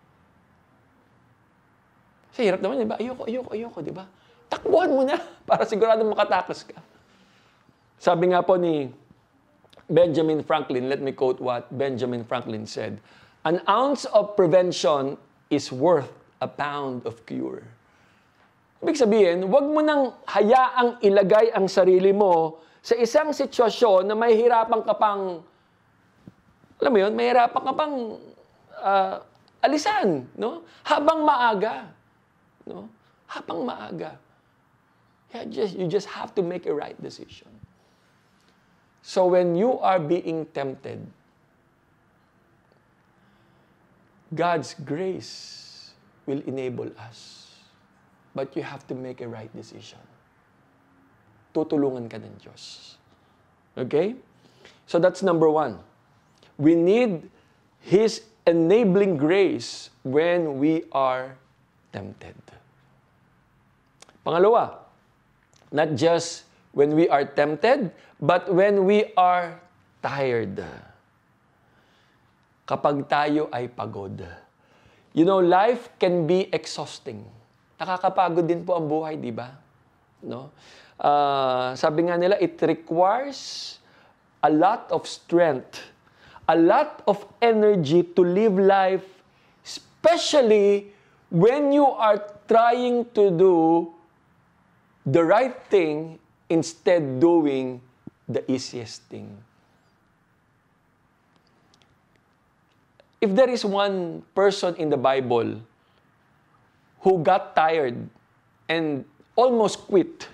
[2.32, 2.95] Kasi hirap naman, di ba?
[2.95, 4.08] Ayoko, ayoko, ayoko, di ba?
[4.47, 6.80] Takbuhan mo na para sigurado makatakas ka.
[7.99, 8.88] Sabi nga po ni
[9.91, 13.04] Benjamin Franklin, let me quote what Benjamin Franklin said,
[13.43, 15.19] An ounce of prevention
[15.52, 17.63] is worth a pound of cure.
[18.80, 24.39] Ibig sabihin, huwag mo nang hayaang ilagay ang sarili mo sa isang sitwasyon na may
[24.39, 25.44] hirapan ka pang
[26.80, 27.96] alam mo yun, mahirapan ka pang
[28.80, 29.15] uh,
[29.60, 30.63] alisan, no?
[30.88, 31.92] Habang maaga,
[32.63, 32.88] no?
[33.28, 34.15] Habang maaga.
[35.36, 37.52] Yeah, just, you just have to make a right decision.
[39.04, 41.04] So when you are being tempted,
[44.34, 45.92] God's grace
[46.26, 47.38] will enable us.
[48.36, 50.00] But you have to make a right decision.
[51.54, 52.96] Tutulungan ka ng Diyos.
[53.74, 54.15] Okay?
[54.86, 55.82] So that's number one.
[56.58, 57.30] We need
[57.80, 61.38] His enabling grace when we are
[61.94, 62.36] tempted.
[64.26, 64.84] Pangalawa,
[65.72, 67.89] not just when we are tempted,
[68.22, 69.58] but when we are
[70.04, 70.60] tired.
[72.68, 74.22] Kapag tayo ay pagod.
[75.18, 77.26] You know, life can be exhausting.
[77.80, 79.56] Nakakapagod din po ang buhay, di ba?
[80.20, 80.52] No?
[81.00, 83.80] Uh, sabi nga nila, it requires
[84.44, 85.80] a lot of strength,
[86.52, 89.08] a lot of energy to live life,
[89.63, 90.92] especially
[91.32, 92.20] when you are
[92.52, 93.88] trying to do
[95.08, 96.20] the right thing
[96.52, 97.80] instead doing
[98.28, 99.32] the easiest thing.
[103.24, 105.63] If there is one person in the Bible
[107.01, 107.95] who got tired
[108.67, 110.27] and almost quit,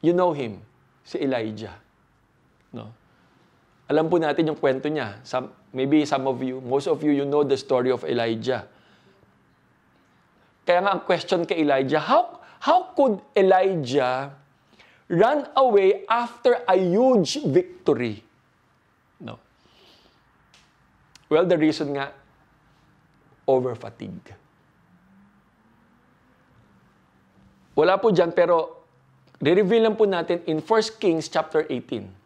[0.00, 0.62] you know him,
[1.04, 1.74] si Elijah.
[2.70, 2.94] No?
[3.90, 5.18] Alam po natin yung kwento niya.
[5.26, 8.70] Some, maybe some of you, most of you, you know the story of Elijah.
[10.62, 14.30] Kaya nga ang question kay Elijah, how, how could Elijah
[15.10, 18.22] run away after a huge victory?
[19.18, 19.42] No.
[21.26, 22.14] Well, the reason nga,
[23.50, 24.38] over fatigue.
[27.80, 28.84] Wala po dyan, pero
[29.40, 32.20] re-reveal lang po natin in 1 Kings chapter 18.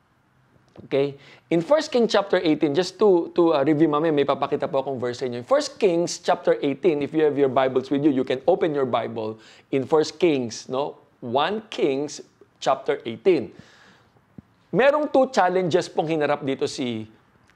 [0.91, 1.15] Okay?
[1.55, 4.99] In 1 Kings chapter 18, just to, to uh, review mamaya, may papakita po akong
[4.99, 5.39] verse sa inyo.
[5.39, 8.75] In 1 Kings chapter 18, if you have your Bibles with you, you can open
[8.75, 9.39] your Bible
[9.71, 10.99] in 1 Kings, no?
[11.23, 12.19] 1 Kings
[12.59, 14.75] chapter 18.
[14.75, 17.07] Merong two challenges pong hinarap dito si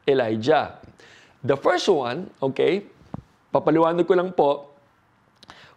[0.07, 0.79] Elijah.
[1.43, 2.87] The first one, okay,
[3.51, 4.71] papaliwanag ko lang po,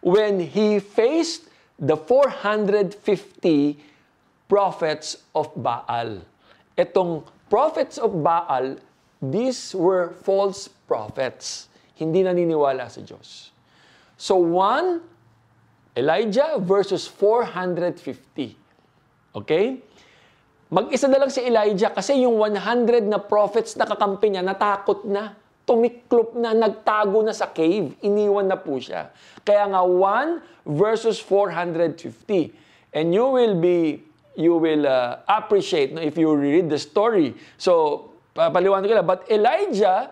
[0.05, 1.50] when he faced
[1.81, 2.93] the 450
[4.45, 6.21] prophets of Baal.
[6.77, 8.77] Itong prophets of Baal,
[9.17, 11.73] these were false prophets.
[11.97, 13.49] Hindi naniniwala sa Diyos.
[14.13, 15.01] So one,
[15.97, 18.53] Elijah versus 450.
[19.33, 19.81] Okay?
[20.71, 25.35] Mag-isa na lang si Elijah kasi yung 100 na prophets na kakampi niya, natakot na
[25.65, 27.93] tumiklop na, nagtago na sa cave.
[28.01, 29.13] Iniwan na po siya.
[29.45, 32.93] Kaya nga 1 versus 450.
[32.93, 34.03] And you will be,
[34.35, 37.33] you will uh, appreciate no, if you read the story.
[37.57, 39.07] So, papaliwanag ko lang.
[39.07, 40.11] But Elijah,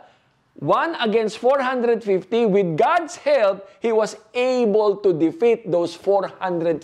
[0.60, 6.84] 1 against 450, with God's help, he was able to defeat those 450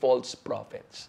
[0.00, 1.08] false prophets.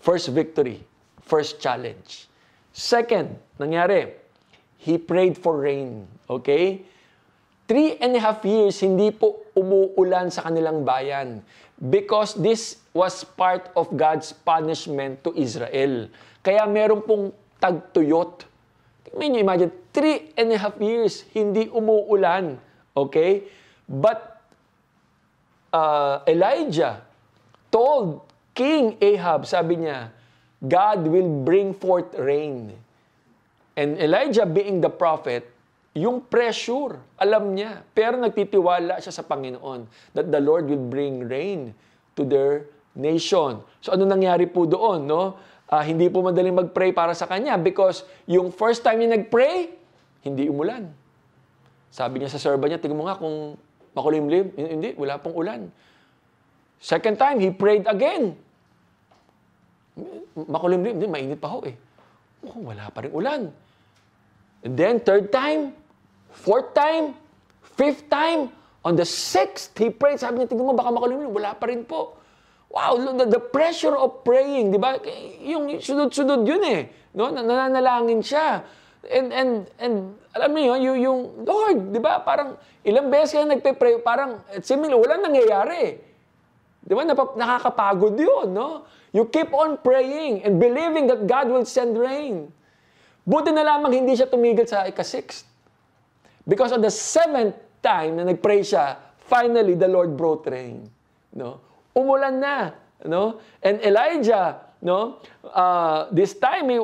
[0.00, 0.84] First victory.
[1.20, 2.28] First challenge.
[2.72, 4.27] Second, nangyari,
[4.78, 6.06] he prayed for rain.
[6.30, 6.86] Okay?
[7.68, 11.44] Three and a half years, hindi po umuulan sa kanilang bayan
[11.76, 16.08] because this was part of God's punishment to Israel.
[16.40, 18.48] Kaya meron pong tagtuyot.
[19.04, 22.56] Tingnan nyo, imagine, three and a half years, hindi umuulan.
[22.96, 23.44] Okay?
[23.84, 24.40] But
[25.74, 27.04] uh, Elijah
[27.68, 28.24] told
[28.56, 30.10] King Ahab, sabi niya,
[30.58, 32.74] God will bring forth rain.
[33.78, 35.46] And Elijah being the prophet,
[35.94, 37.86] yung pressure, alam niya.
[37.94, 39.86] Pero nagtitiwala siya sa Panginoon
[40.18, 41.70] that the Lord will bring rain
[42.18, 42.66] to their
[42.98, 43.62] nation.
[43.78, 45.38] So ano nangyari po doon, no?
[45.70, 49.70] Uh, hindi po madaling mag-pray para sa kanya because yung first time niya nag-pray,
[50.26, 50.90] hindi umulan.
[51.94, 53.54] Sabi niya sa servant niya, tingnan mo nga kung
[53.94, 54.50] makulimlim.
[54.58, 55.60] Hindi, wala pong ulan.
[56.82, 58.34] Second time, he prayed again.
[60.34, 61.74] Makulimlim, hindi, mainit pa ho eh.
[62.46, 63.42] Oh, wala pa rin ulan.
[64.62, 65.74] And then third time,
[66.30, 67.14] fourth time,
[67.78, 68.50] fifth time,
[68.86, 70.22] on the sixth, he prayed.
[70.22, 71.34] Sabi niya, tingnan mo, baka makalimutan.
[71.34, 72.14] Wala pa rin po.
[72.68, 75.00] Wow, the, the pressure of praying, di ba?
[75.40, 76.80] Yung sunod-sunod yun eh.
[77.16, 77.32] No?
[77.32, 78.64] Nananalangin siya.
[79.08, 79.94] And, and, and
[80.36, 82.20] alam niyo yun, yung, yung Lord, di ba?
[82.20, 86.07] Parang ilang beses kaya nagpe-pray, parang similar, walang nangyayari.
[86.88, 87.04] Di ba?
[87.04, 88.88] Napap, nakakapagod yun, no?
[89.12, 92.48] You keep on praying and believing that God will send rain.
[93.28, 95.44] Buti na lamang hindi siya tumigil sa ika-sixth.
[96.48, 100.88] Because on the seventh time na nag-pray siya, finally the Lord brought rain.
[101.36, 101.60] No?
[101.92, 102.72] Umulan na.
[103.04, 103.36] No?
[103.60, 105.20] And Elijah, no?
[105.44, 106.80] Uh, this time, he,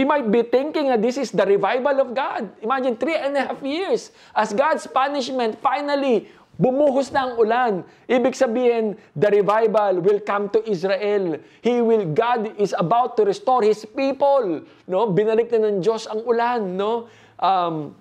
[0.00, 2.52] he might be thinking that this is the revival of God.
[2.60, 6.28] Imagine, three and a half years as God's punishment finally
[6.60, 7.72] Bumuhos na ang ulan.
[8.04, 11.40] Ibig sabihin, the revival will come to Israel.
[11.64, 14.60] He will, God is about to restore His people.
[14.84, 15.08] No?
[15.08, 16.76] Binalik na ng Diyos ang ulan.
[16.76, 17.08] No?
[17.40, 17.96] Um,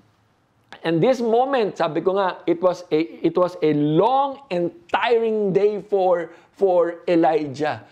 [0.84, 5.56] and this moment, sabi ko nga, it was a, it was a long and tiring
[5.56, 7.88] day for, for Elijah.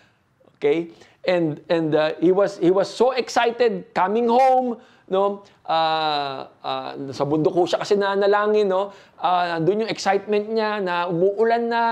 [0.59, 0.91] Okay?
[1.23, 5.43] And, and uh, he, was, he was so excited coming home no?
[5.63, 8.91] Uh, uh, sa bundok ko siya kasi nanalangin, no?
[9.19, 11.83] Uh, nandun yung excitement niya na umuulan na.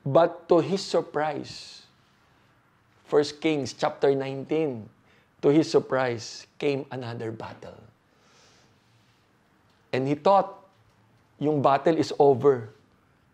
[0.00, 1.84] But to his surprise,
[3.08, 4.88] 1 Kings chapter 19,
[5.44, 7.76] to his surprise came another battle.
[9.92, 10.56] And he thought,
[11.40, 12.72] yung battle is over.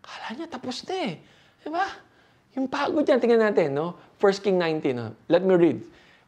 [0.02, 1.14] Kala niya tapos na eh.
[1.62, 1.86] Di ba?
[2.56, 3.98] Yung pagod yan, tingnan natin, no?
[4.18, 5.12] 1 King 19, no?
[5.28, 5.78] let me read.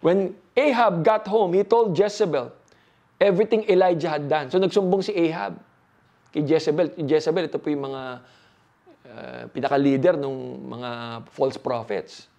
[0.05, 2.58] When Ahab got home, he told Jezebel
[3.21, 4.51] everything Elijah had done.
[4.51, 5.59] So nagsumbong si Ahab
[6.31, 6.95] kay Jezebel.
[6.95, 8.03] Jezebel, ito po yung mga
[9.11, 10.35] uh, pinaka-leader ng
[10.71, 10.91] mga
[11.35, 12.31] false prophets.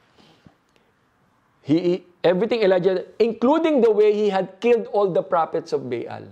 [1.61, 6.25] He, everything Elijah, including the way he had killed all the prophets of Baal.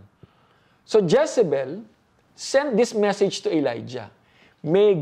[0.88, 1.84] So Jezebel
[2.34, 4.10] sent this message to Elijah.
[4.64, 4.98] May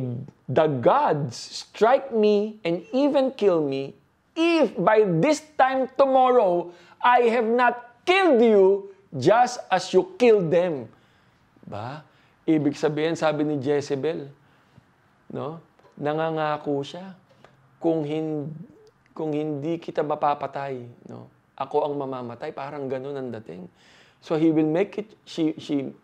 [0.50, 3.96] the gods strike me and even kill me
[4.36, 10.92] if by this time tomorrow I have not killed you just as you killed them.
[11.66, 12.04] Ba?
[12.46, 14.30] Ibig sabihin, sabi ni Jezebel,
[15.34, 15.64] no?
[15.96, 17.16] Nangangako siya
[17.80, 18.52] kung hindi
[19.16, 21.32] kung hindi kita mapapatay, no?
[21.56, 23.64] Ako ang mamamatay, parang ganun ang dating.
[24.20, 25.96] So he will make it she she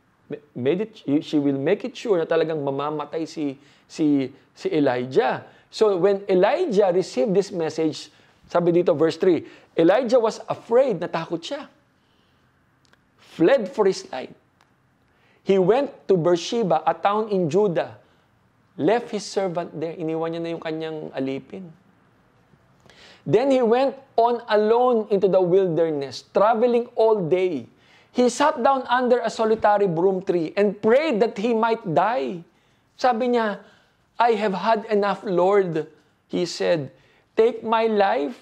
[0.55, 5.43] made it she will make it sure na talagang mamamatay si si si Elijah.
[5.68, 8.07] So when Elijah received this message,
[8.47, 11.68] sabi dito verse 3, Elijah was afraid, natakot siya.
[13.41, 14.29] Fled for his life.
[15.41, 17.97] He went to Beersheba, a town in Judah.
[18.77, 19.97] Left his servant there.
[19.97, 21.65] Iniwan niya na yung kanyang alipin.
[23.25, 27.65] Then he went on alone into the wilderness, traveling all day.
[28.13, 32.45] He sat down under a solitary broom tree and prayed that he might die.
[32.93, 33.57] Sabi niya,
[34.21, 35.89] I have had enough, Lord.
[36.29, 36.93] He said,
[37.33, 38.37] Take my life,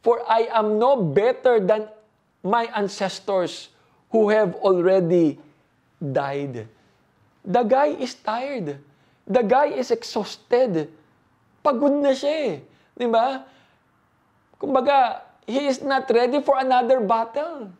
[0.00, 1.92] for I am no better than
[2.40, 3.73] my ancestors
[4.14, 5.34] who have already
[5.98, 6.70] died.
[7.42, 8.78] The guy is tired.
[9.26, 10.86] The guy is exhausted.
[11.66, 12.54] Pagod na siya eh.
[12.94, 13.42] Di ba?
[14.54, 17.74] Kumbaga, he is not ready for another battle.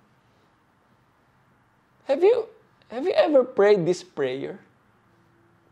[2.11, 2.51] Have you,
[2.91, 4.59] have you ever prayed this prayer?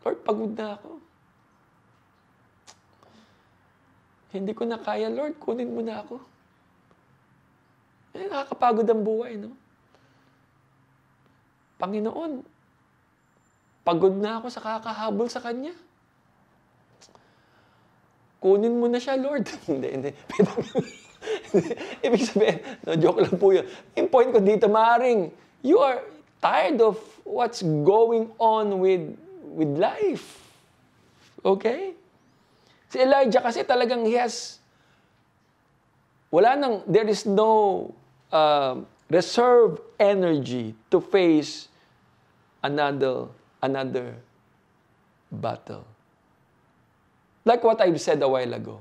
[0.06, 1.02] Lord, pagod na ako.
[4.30, 6.22] Hindi ko na kaya, Lord, kunin mo na ako.
[8.14, 9.58] Eh, nakakapagod ang buhay, no?
[11.82, 12.46] Panginoon,
[13.82, 15.74] pagod na ako sa kakahabol sa Kanya.
[18.38, 19.50] Kunin mo na siya, Lord.
[19.70, 20.10] hindi, hindi.
[22.06, 23.66] Ibig sabihin, no, joke lang po yun.
[23.98, 25.34] Yung point ko dito, maaring,
[25.66, 26.06] you are
[26.38, 29.02] tired of what's going on with,
[29.50, 30.38] with life.
[31.42, 31.98] Okay?
[32.90, 34.62] Si Elijah kasi talagang he has,
[36.30, 37.90] wala nang, there is no
[38.30, 38.78] uh,
[39.10, 41.71] reserve energy to face
[42.62, 43.26] another,
[43.62, 44.14] another
[45.30, 45.84] battle.
[47.44, 48.80] Like what I've said a while ago.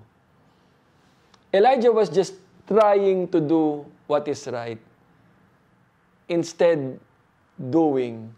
[1.54, 2.36] Elijah was just
[2.68, 4.80] trying to do what is right,
[6.30, 7.00] instead
[7.58, 8.32] doing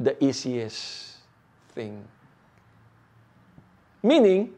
[0.00, 1.20] the easiest
[1.76, 2.00] thing.
[4.00, 4.52] Meaning,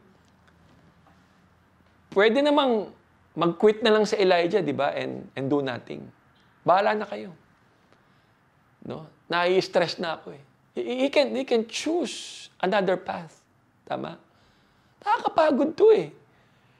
[2.15, 2.91] pwede namang
[3.35, 4.95] mag-quit na lang si Elijah, di ba?
[4.95, 6.07] And, and do nothing.
[6.63, 7.31] Bahala na kayo.
[8.87, 9.07] No?
[9.27, 10.43] Nai-stress na ako eh.
[10.77, 13.43] He, he, can, he can choose another path.
[13.87, 14.17] Tama?
[15.03, 16.09] Nakakapagod to eh.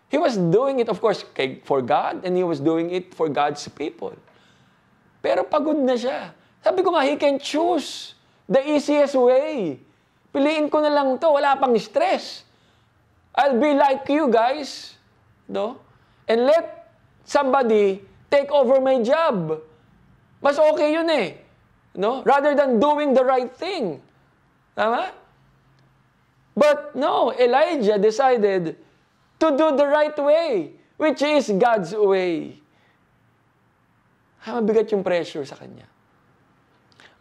[0.07, 3.27] He was doing it, of course, kay, for God, and he was doing it for
[3.27, 4.15] God's people.
[5.19, 6.31] Pero pagod na siya.
[6.63, 8.15] Sabi ko nga, he can choose
[8.47, 9.75] the easiest way.
[10.31, 12.47] Piliin ko na lang to, wala pang stress.
[13.35, 14.95] I'll be like you guys,
[15.51, 15.83] no?
[16.23, 16.87] And let
[17.27, 17.99] somebody
[18.31, 19.59] take over my job.
[20.39, 21.46] Mas okay yun eh.
[21.97, 22.21] No?
[22.21, 23.99] Rather than doing the right thing.
[24.77, 25.09] Tama?
[26.53, 28.77] But no, Elijah decided
[29.41, 32.61] to do the right way, which is God's way.
[34.45, 35.89] Ha, mabigat yung pressure sa kanya.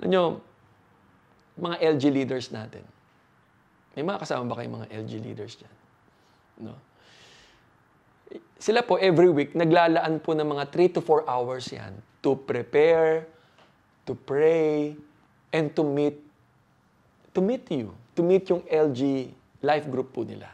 [0.01, 0.25] Alam nyo,
[1.57, 2.85] mga LG leaders natin.
[3.97, 5.77] May mga kasama ba kayong mga LG leaders dyan?
[6.69, 6.77] No?
[8.61, 13.25] Sila po every week naglalaan po ng mga 3 to 4 hours yan to prepare,
[14.07, 14.97] to pray,
[15.53, 16.17] and to meet
[17.37, 19.29] to meet you, to meet yung LG
[19.61, 20.49] life group po nila.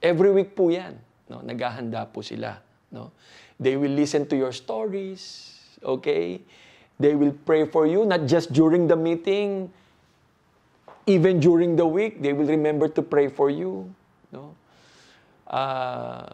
[0.00, 0.96] Every week po yan.
[1.28, 1.44] No?
[1.44, 2.56] Naghahanda po sila.
[2.88, 3.12] No?
[3.60, 5.52] They will listen to your stories.
[5.84, 6.40] Okay?
[6.96, 9.68] They will pray for you, not just during the meeting,
[11.06, 13.92] even during the week, they will remember to pray for you.
[14.32, 14.56] No?
[15.46, 16.26] Uh,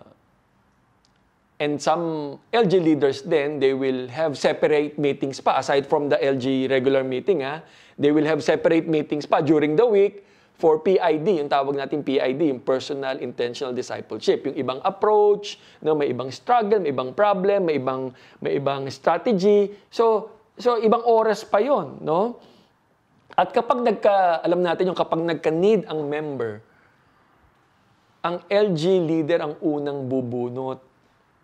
[1.62, 5.62] and some LG leaders then, they will have separate meetings pa.
[5.62, 7.62] Aside from the LG regular meeting, ha,
[7.94, 10.26] they will have separate meetings pa during the week
[10.58, 14.46] for PID, yung tawag natin PID, yung Personal Intentional Discipleship.
[14.50, 18.10] Yung ibang approach, no, may ibang struggle, may ibang problem, may ibang,
[18.42, 19.70] may ibang strategy.
[19.90, 22.42] So, so ibang oras pa yon no?
[23.32, 26.60] At kapag nagka, alam natin yung kapag nagka-need ang member,
[28.22, 30.91] ang LG leader ang unang bubunot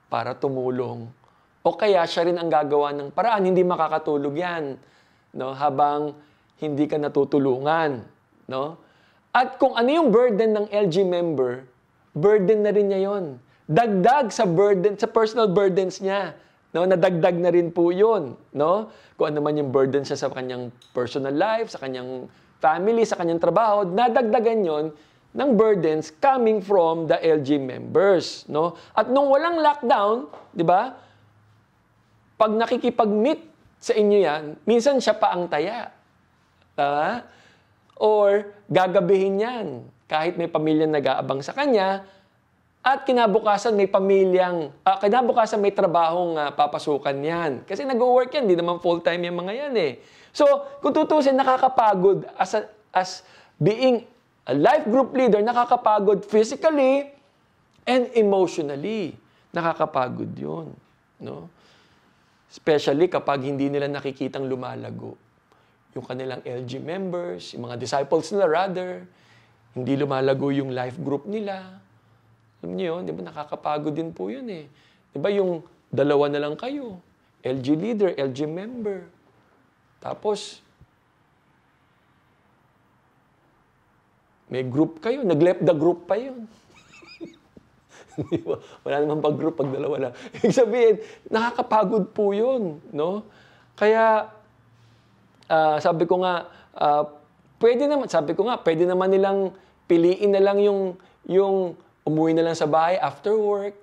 [0.08, 1.08] para tumulong
[1.68, 4.80] O kaya siya rin ang gagawa ng paraan, hindi makakatulog yan.
[5.36, 5.52] No?
[5.52, 6.16] Habang
[6.62, 8.08] hindi ka natutulungan.
[8.48, 8.80] No?
[9.36, 11.68] At kung ano yung burden ng LG member,
[12.16, 13.36] burden na rin niya yon.
[13.68, 16.32] Dagdag sa burden, sa personal burdens niya.
[16.72, 18.92] No, nadagdag na rin po 'yun, no?
[19.16, 22.28] Kung ano man yung burden siya sa kanyang personal life, sa kanyang
[22.60, 24.84] family, sa kanyang trabaho, nadagdagan 'yon
[25.38, 28.74] ng burdens coming from the LG members, no?
[28.90, 30.98] At nung walang lockdown, 'di ba?
[32.34, 33.46] Pag nakikipag-meet
[33.78, 35.94] sa inyo 'yan, minsan siya pa ang taya.
[36.74, 37.22] Tama?
[38.02, 39.66] Or gagabihin 'yan
[40.10, 42.02] kahit may pamilya nag-aabang sa kanya,
[42.80, 47.52] at kinabukasan may pamilyang, uh, kinabukasan may trabahong uh, papasukan yan.
[47.68, 49.92] Kasi nag-work yan, di naman full-time yung mga yan eh.
[50.32, 50.48] So,
[50.80, 52.64] kung tutusin, nakakapagod as, a,
[52.96, 53.20] as
[53.60, 54.08] being
[54.48, 57.12] a life group leader, nakakapagod physically
[57.84, 59.12] and emotionally.
[59.52, 60.72] Nakakapagod yun.
[61.20, 61.52] No?
[62.48, 65.20] Especially kapag hindi nila nakikitang lumalago.
[65.92, 69.04] Yung kanilang LG members, yung mga disciples nila rather,
[69.76, 71.84] hindi lumalago yung life group nila
[72.58, 74.66] alam niyo yun, di ba nakakapagod din po yun eh.
[75.14, 75.62] Di ba yung
[75.94, 76.98] dalawa na lang kayo,
[77.46, 79.06] LG leader, LG member.
[80.02, 80.58] Tapos,
[84.48, 86.48] may group kayo, nag-left the group pa yun.
[88.84, 90.12] Wala naman pag-group pag dalawa lang.
[90.40, 90.96] Ibig sabihin,
[91.28, 92.82] nakakapagod po yun.
[92.90, 93.28] No?
[93.78, 94.32] Kaya,
[95.46, 97.04] uh, sabi ko nga, uh,
[97.62, 99.52] pwede naman, sabi ko nga, pwede naman nilang
[99.86, 100.96] piliin na lang yung,
[101.28, 101.78] yung
[102.08, 103.76] Umuwi na lang sa bahay after work,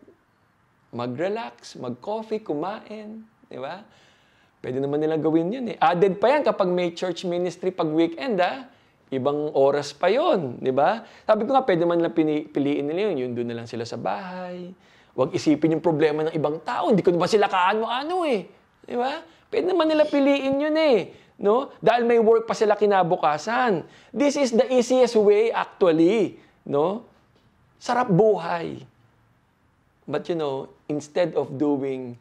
[0.90, 3.86] mag-relax, mag-coffee, kumain, di ba?
[4.66, 5.78] Pwede naman nilang gawin yun eh.
[5.78, 8.66] Added pa yan kapag may church ministry pag weekend ah.
[9.14, 11.06] Ibang oras pa yon, di ba?
[11.30, 13.16] Sabi ko nga, pwede man lang pini, piliin nila yun.
[13.22, 14.74] Yun, doon na lang sila sa bahay.
[15.14, 16.90] Huwag isipin yung problema ng ibang tao.
[16.90, 18.50] Hindi ko naman sila kaano-ano eh.
[18.82, 19.22] Di ba?
[19.48, 21.14] Pwede naman nila piliin yun eh.
[21.38, 21.70] No?
[21.80, 23.86] Dahil may work pa sila kinabukasan.
[24.10, 26.42] This is the easiest way actually.
[26.66, 27.06] No?
[27.78, 28.82] Sarap buhay.
[30.10, 32.18] But you know, instead of doing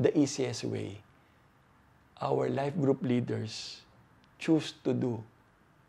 [0.00, 0.96] the easiest way,
[2.18, 3.84] our life group leaders
[4.42, 5.22] choose to do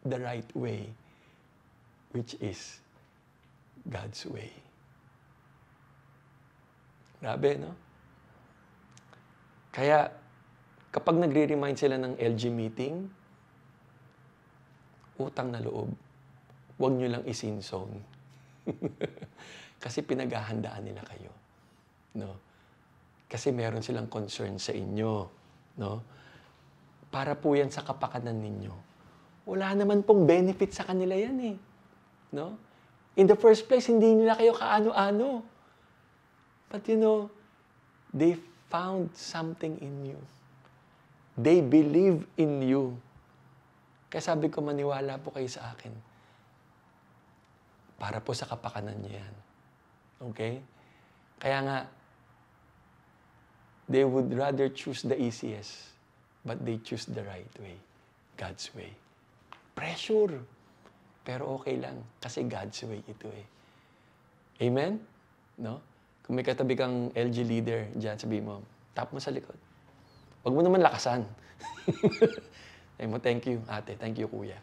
[0.05, 0.87] the right way,
[2.11, 2.79] which is
[3.87, 4.51] God's way.
[7.23, 7.71] Grabe, no?
[9.73, 10.11] Kaya,
[10.91, 13.07] kapag nagre-remind sila ng LG meeting,
[15.17, 15.89] utang na loob,
[16.77, 18.13] huwag nyo lang isinsong
[19.83, 21.31] Kasi pinaghahandaan nila kayo.
[22.15, 22.39] No?
[23.27, 25.27] Kasi meron silang concern sa inyo.
[25.79, 25.93] No?
[27.11, 28.73] Para po yan sa kapakanan ninyo.
[29.43, 31.57] Wala naman pong benefit sa kanila yan eh.
[32.31, 32.55] No?
[33.19, 35.43] In the first place, hindi nila kayo kaano-ano.
[36.71, 37.29] But you know,
[38.09, 38.39] they
[38.71, 40.19] found something in you.
[41.37, 42.97] They believe in you.
[44.09, 45.93] Kaya sabi ko, maniwala po kayo sa akin
[47.97, 49.35] para po sa kapakanan niyo yan.
[50.33, 50.53] Okay?
[51.39, 51.77] Kaya nga,
[53.89, 55.93] they would rather choose the easiest,
[56.45, 57.77] but they choose the right way.
[58.37, 58.91] God's way.
[59.73, 60.41] Pressure.
[61.23, 63.47] Pero okay lang, kasi God's way ito eh.
[64.63, 64.99] Amen?
[65.57, 65.79] No?
[66.23, 68.63] Kung may katabi kang LG leader dyan, sabi mo,
[68.95, 69.55] tap mo sa likod.
[70.43, 71.23] Huwag mo naman lakasan.
[72.93, 73.97] Sabi mo, thank you, ate.
[73.97, 74.59] Thank you, kuya.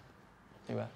[0.64, 0.86] Diba?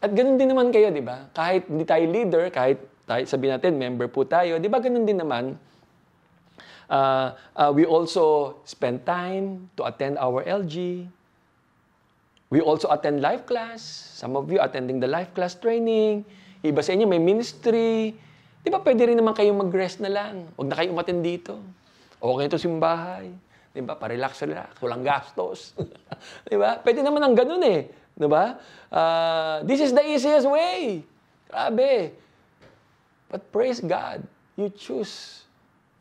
[0.00, 1.28] At ganun din naman kayo, di ba?
[1.36, 5.20] Kahit hindi tayo leader, kahit tayo, sabihin natin, member po tayo, di ba ganun din
[5.20, 5.54] naman?
[6.90, 11.06] Uh, uh, we also spend time to attend our LG.
[12.50, 13.78] We also attend life class.
[14.18, 16.26] Some of you attending the life class training.
[16.66, 18.10] Iba sa inyo may ministry.
[18.60, 20.50] Di ba pwede rin naman kayong mag-rest na lang.
[20.58, 21.62] Huwag na kayong umaten dito.
[22.18, 23.30] Okay ito simbahay.
[23.70, 23.94] Di ba?
[23.94, 24.74] Pa-relax, relax.
[24.82, 25.78] Walang gastos.
[26.50, 26.82] di ba?
[26.82, 27.86] Pwede naman ang ganun eh.
[28.18, 28.58] Di ba?
[28.90, 31.06] Uh, this is the easiest way.
[31.46, 32.10] Grabe.
[33.30, 34.26] But praise God,
[34.58, 35.46] you choose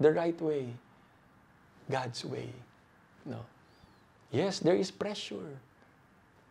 [0.02, 0.74] the right way.
[1.86, 2.50] God's way.
[3.22, 3.46] No.
[4.34, 5.62] Yes, there is pressure.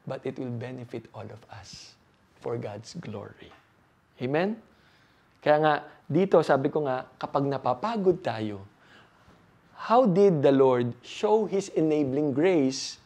[0.09, 1.93] But it will benefit all of us
[2.41, 3.53] for God's glory.
[4.25, 4.57] Amen?
[5.45, 5.75] Kaya nga,
[6.09, 8.65] dito sabi ko nga, kapag napapagod tayo,
[9.77, 12.97] how did the Lord show His enabling grace,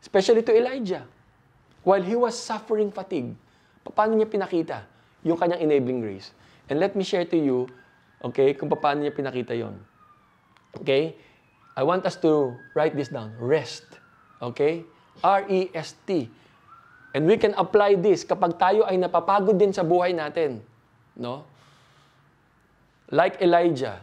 [0.00, 1.04] especially to Elijah?
[1.84, 3.36] while he was suffering fatigue,
[3.92, 4.88] paano niya pinakita
[5.22, 6.32] yung kanyang enabling grace?
[6.66, 7.68] And let me share to you,
[8.24, 9.76] okay, kung paano niya pinakita yon.
[10.80, 11.14] Okay?
[11.76, 13.36] I want us to write this down.
[13.36, 13.84] Rest.
[14.40, 14.88] Okay?
[15.22, 16.08] R-E-S-T.
[17.14, 20.58] And we can apply this kapag tayo ay napapagod din sa buhay natin.
[21.14, 21.46] No?
[23.14, 24.02] Like Elijah,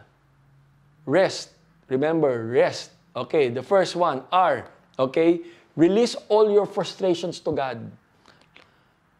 [1.04, 1.52] rest
[1.92, 2.96] Remember, rest.
[3.12, 4.64] Okay, the first one, R.
[4.96, 5.44] Okay?
[5.76, 7.84] Release all your frustrations to God.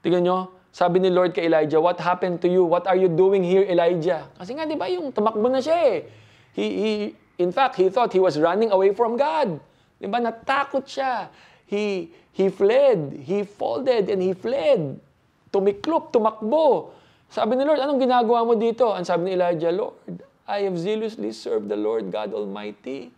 [0.00, 0.38] Tingnan nyo,
[0.72, 2.64] sabi ni Lord kay Elijah, what happened to you?
[2.64, 4.24] What are you doing here, Elijah?
[4.40, 5.98] Kasi nga, di ba, yung tumakbo na siya eh.
[6.56, 6.90] He, he,
[7.36, 9.60] in fact, he thought he was running away from God.
[10.00, 11.28] Di ba, natakot siya.
[11.72, 13.24] He, he fled.
[13.24, 15.00] He folded and he fled.
[15.48, 16.92] Tumiklop, tumakbo.
[17.32, 18.92] Sabi ni Lord, anong ginagawa mo dito?
[18.92, 19.96] Ang sabi ni Elijah, Lord,
[20.44, 23.08] I have zealously served the Lord God Almighty.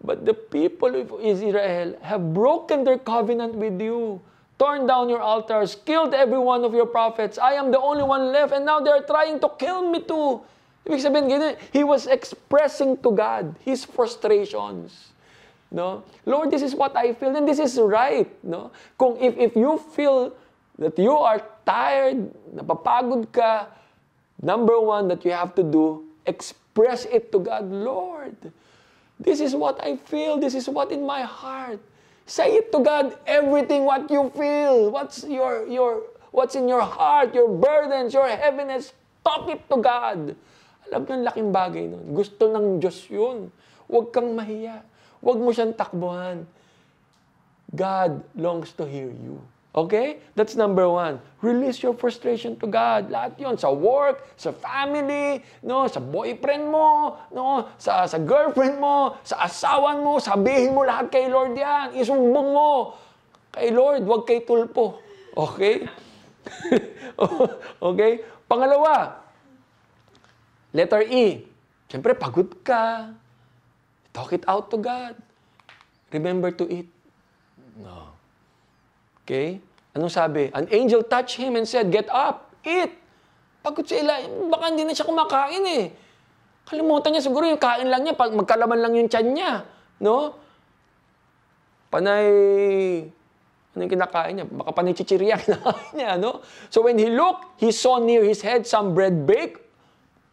[0.00, 4.24] But the people of Israel have broken their covenant with you,
[4.56, 7.36] torn down your altars, killed every one of your prophets.
[7.36, 10.40] I am the only one left, and now they're trying to kill me too.
[10.88, 15.15] Ibig sabihin, ganun, he was expressing to God his frustrations.
[15.76, 16.08] No?
[16.24, 18.24] Lord, this is what I feel, and this is right.
[18.40, 18.72] No?
[18.96, 20.32] Kung if, if you feel
[20.80, 23.68] that you are tired, napapagod ka,
[24.40, 27.68] number one that you have to do, express it to God.
[27.68, 28.40] Lord,
[29.20, 30.40] this is what I feel.
[30.40, 31.84] This is what in my heart.
[32.24, 34.88] Say it to God, everything what you feel.
[34.88, 38.96] What's your, your, what's in your heart, your burdens, your heaviness.
[39.20, 40.32] Talk it to God.
[40.88, 42.16] Alam ang laking bagay nun.
[42.16, 43.52] Gusto ng Diyos yun.
[43.92, 44.95] Huwag kang mahiya.
[45.26, 46.46] Huwag mo siyang takbuhan.
[47.74, 49.42] God longs to hear you.
[49.74, 50.22] Okay?
[50.38, 51.18] That's number one.
[51.42, 53.10] Release your frustration to God.
[53.10, 59.18] Lahat yon Sa work, sa family, no, sa boyfriend mo, no, sa, sa girlfriend mo,
[59.26, 61.98] sa asawan mo, sabihin mo lahat kay Lord yan.
[61.98, 62.94] Isumbong mo.
[63.50, 65.02] Kay Lord, huwag kay tulpo.
[65.34, 65.90] Okay?
[67.90, 68.22] okay?
[68.46, 69.26] Pangalawa,
[70.70, 71.42] letter E.
[71.90, 73.10] Siyempre, pagod ka.
[74.16, 75.12] Talk it out to God.
[76.08, 76.88] Remember to eat.
[77.76, 78.16] No.
[79.20, 79.60] Okay?
[79.92, 80.48] Anong sabi?
[80.56, 82.96] An angel touched him and said, Get up, eat.
[83.60, 85.84] Pagod si Eli, baka hindi na siya kumakain eh.
[86.64, 89.52] Kalimutan niya siguro yung kain lang niya, pag magkalaman lang yung tiyan niya.
[90.00, 90.32] No?
[91.92, 92.26] Panay,
[93.76, 94.46] ano yung kinakain niya?
[94.48, 96.40] Baka panay chichirya kinakain niya, no?
[96.72, 99.60] So when he looked, he saw near his head some bread baked.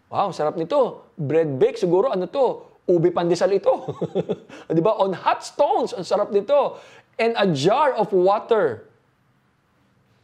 [0.07, 1.11] Wow, sarap nito.
[1.19, 2.72] Bread baked, siguro ano to?
[2.83, 3.71] Ubi pandesal ito.
[4.75, 4.99] Di ba?
[4.99, 6.79] On hot stones, ang sarap nito.
[7.15, 8.89] And a jar of water.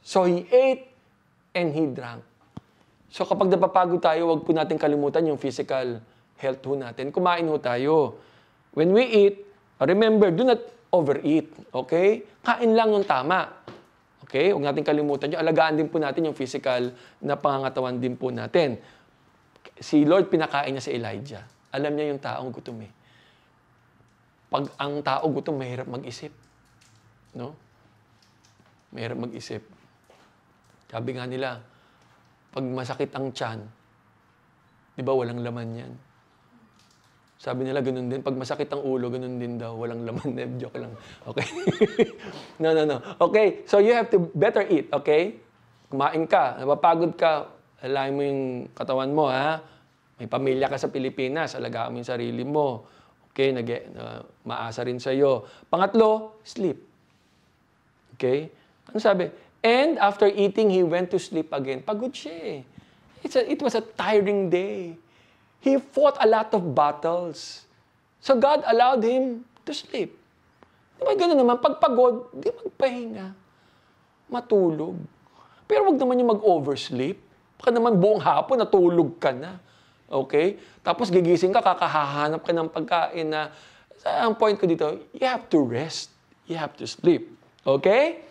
[0.03, 0.89] So he ate
[1.55, 2.25] and he drank.
[3.09, 6.03] So kapag napapagod tayo, wag po natin kalimutan yung physical
[6.37, 7.09] health ho natin.
[7.09, 8.19] Kumain ho tayo.
[8.75, 9.35] When we eat,
[9.81, 10.61] remember, do not
[10.93, 11.49] overeat.
[11.73, 12.25] Okay?
[12.41, 13.49] Kain lang yung tama.
[14.25, 14.53] Okay?
[14.53, 15.39] Huwag natin kalimutan yun.
[15.41, 16.93] Alagaan din po natin yung physical
[17.23, 18.77] na pangangatawan din po natin.
[19.79, 21.58] Si Lord pinakain niya si Elijah.
[21.69, 22.91] Alam niya yung taong gutom eh.
[24.49, 26.33] Pag ang tao gutom, mahirap mag-isip.
[27.37, 27.53] No?
[28.89, 29.61] Mahirap mag-isip.
[30.89, 31.61] Sabi nga nila,
[32.49, 33.61] pag masakit ang tiyan,
[34.97, 35.93] di ba walang laman yan?
[37.39, 38.19] Sabi nila ganun din.
[38.19, 39.71] Pag masakit ang ulo, ganun din daw.
[39.79, 40.27] Walang laman.
[40.35, 40.91] Ne, joke lang.
[41.23, 41.47] Okay?
[42.61, 42.99] no, no, no.
[43.15, 45.39] Okay, so you have to better eat, okay?
[45.87, 47.47] Kumain ka, napapagod ka,
[47.79, 48.41] alayin mo yung
[48.75, 49.63] katawan mo, ha?
[50.19, 52.83] May pamilya ka sa Pilipinas, alagaan mo yung sarili mo.
[53.31, 55.47] Okay, nag uh, maasa rin sa'yo.
[55.71, 56.75] Pangatlo, sleep.
[58.19, 58.51] Okay?
[58.91, 59.31] Ano sabi?
[59.63, 61.79] And after eating, he went to sleep again.
[61.79, 62.59] Pagod siya eh.
[63.23, 64.99] It's a, it was a tiring day.
[65.63, 67.67] He fought a lot of battles.
[68.19, 70.19] So God allowed him to sleep.
[70.99, 71.63] Di ba gano'n naman?
[71.63, 73.31] Pag pagod, di magpahinga.
[74.27, 74.99] Matulog.
[75.63, 77.15] Pero wag naman yung mag-oversleep.
[77.59, 79.59] Baka naman buong hapon natulog ka na.
[80.09, 80.57] Okay?
[80.81, 83.53] Tapos gigising ka, kakahahanap ka ng pagkain na,
[84.03, 86.09] ang point ko dito, you have to rest.
[86.49, 87.29] You have to sleep.
[87.61, 88.25] Okay?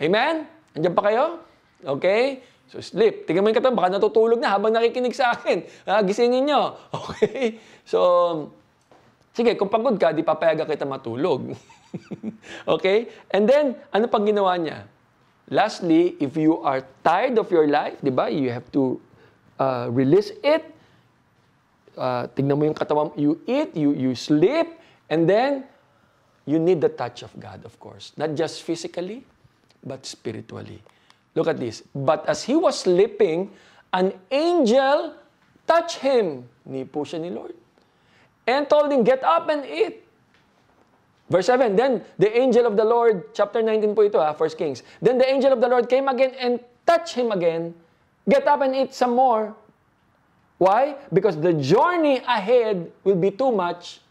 [0.00, 0.48] Amen?
[0.72, 1.44] Andiyan pa kayo?
[1.84, 2.40] Okay?
[2.72, 3.28] So sleep.
[3.28, 5.64] Tingnan mo yung katawan, baka natutulog na habang nakikinig sa akin.
[5.84, 6.76] Ah, gisingin nyo.
[6.96, 7.60] Okay?
[7.84, 7.98] So,
[9.32, 11.52] sige, kung pagod ka, di papayaga kita matulog.
[12.74, 13.08] okay?
[13.32, 14.84] And then, ano pang ginawa niya?
[15.48, 19.00] Lastly, if you are tired of your life, di ba, you have to
[19.56, 20.64] uh, release it.
[21.98, 24.78] Uh, tingnan mo yung katawan, you eat, you, you sleep,
[25.10, 25.66] and then,
[26.46, 28.14] you need the touch of God, of course.
[28.16, 29.26] Not just physically,
[29.84, 30.80] but spiritually.
[31.34, 31.82] Look at this.
[31.94, 33.50] But as he was sleeping,
[33.92, 35.12] an angel
[35.66, 36.48] touched him.
[36.64, 37.52] Ni po siya ni Lord.
[38.48, 40.08] And told him, get up and eat.
[41.28, 44.82] Verse 7, Then the angel of the Lord, chapter 19 po ito ha, 1 Kings.
[45.04, 46.56] Then the angel of the Lord came again and
[46.88, 47.76] touched him again.
[48.24, 49.52] Get up and eat some more.
[50.58, 50.98] Why?
[51.14, 54.02] Because the journey ahead will be too much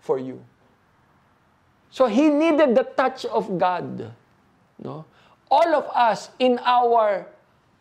[0.00, 0.40] for you.
[1.92, 4.12] So he needed the touch of God.
[4.80, 5.04] No?
[5.48, 7.28] All of us in our,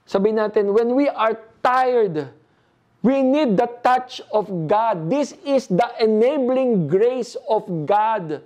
[0.06, 2.30] sabi natin, when we are tired,
[3.06, 5.14] We need the touch of God.
[5.14, 8.42] This is the enabling grace of God.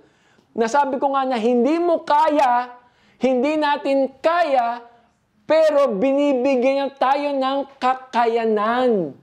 [0.52, 2.68] Nasabi ko nga na hindi mo kaya,
[3.16, 4.84] hindi natin kaya,
[5.48, 9.16] pero binibigyan tayo ng kakayanan.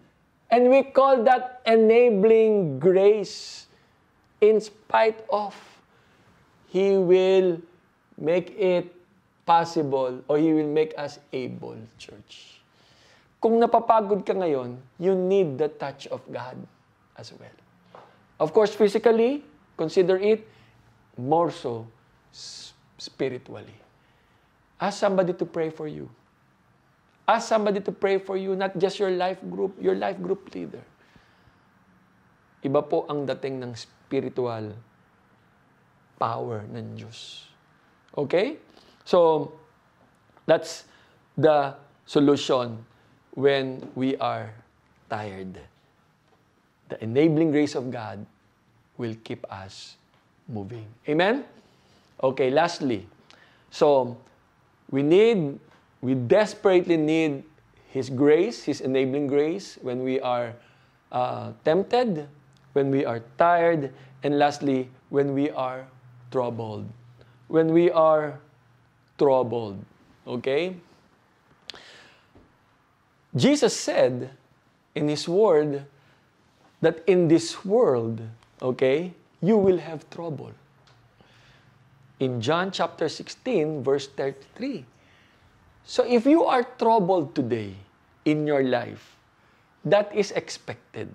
[0.49, 3.67] And we call that enabling grace.
[4.39, 5.57] In spite of,
[6.69, 7.57] He will
[8.17, 8.93] make it
[9.45, 12.61] possible or He will make us able, church.
[13.41, 16.57] Kung napapagod ka ngayon, you need the touch of God
[17.17, 17.57] as well.
[18.37, 19.41] Of course, physically,
[19.77, 20.45] consider it
[21.17, 21.89] more so
[22.97, 23.73] spiritually.
[24.77, 26.09] Ask somebody to pray for you.
[27.27, 30.83] Ask somebody to pray for you, not just your life group, your life group leader.
[32.63, 34.71] Iba po ang dating ng spiritual
[36.15, 37.45] power ng Diyos.
[38.15, 38.57] Okay?
[39.03, 39.51] So,
[40.47, 40.87] that's
[41.35, 41.75] the
[42.07, 42.81] solution
[43.35, 44.49] when we are
[45.11, 45.59] tired.
[46.89, 48.25] The enabling grace of God
[48.97, 49.99] will keep us
[50.47, 50.87] moving.
[51.07, 51.45] Amen?
[52.23, 53.05] Okay, lastly.
[53.69, 54.17] So,
[54.89, 55.59] we need,
[56.01, 57.43] we desperately need
[57.89, 60.53] His grace, His enabling grace when we are
[61.11, 62.27] uh, tempted,
[62.73, 63.93] when we are tired,
[64.23, 65.87] and lastly, when we are
[66.31, 66.87] troubled.
[67.47, 68.39] When we are
[69.17, 69.83] troubled.
[70.27, 70.75] Okay?
[73.35, 74.31] Jesus said
[74.95, 75.85] in His Word
[76.81, 78.21] that in this world,
[78.61, 80.51] okay, you will have trouble.
[82.19, 84.85] In John chapter 16, verse 33.
[85.87, 87.71] So if you are troubled today
[88.27, 89.15] in your life,
[89.87, 91.07] that is expected.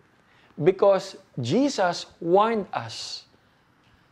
[0.56, 3.28] Because Jesus warned us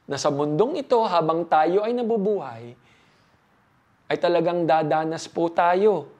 [0.05, 2.77] na sa mundong ito, habang tayo ay nabubuhay,
[4.13, 6.13] ay talagang dadanas po tayo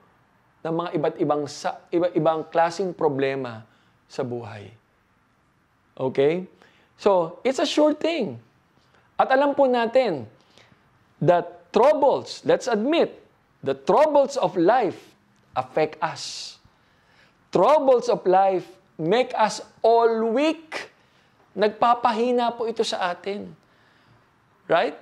[0.65, 3.69] ng mga iba't ibang sa, iba't ibang klasing problema
[4.09, 4.73] sa buhay.
[6.01, 6.49] Okay?
[6.97, 8.41] So, it's a sure thing.
[9.21, 10.25] At alam po natin
[11.21, 13.21] that troubles, let's admit,
[13.65, 14.99] the troubles of life
[15.57, 16.57] affect us.
[17.51, 18.67] Troubles of life
[19.01, 20.93] make us all weak.
[21.57, 23.51] Nagpapahina po ito sa atin.
[24.71, 24.95] Right?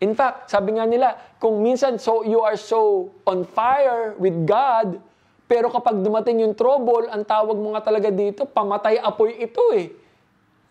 [0.00, 4.96] In fact, sabi nga nila, kung minsan so you are so on fire with God,
[5.44, 9.92] pero kapag dumating yung trouble, ang tawag mo nga talaga dito, pamatay apoy ito eh.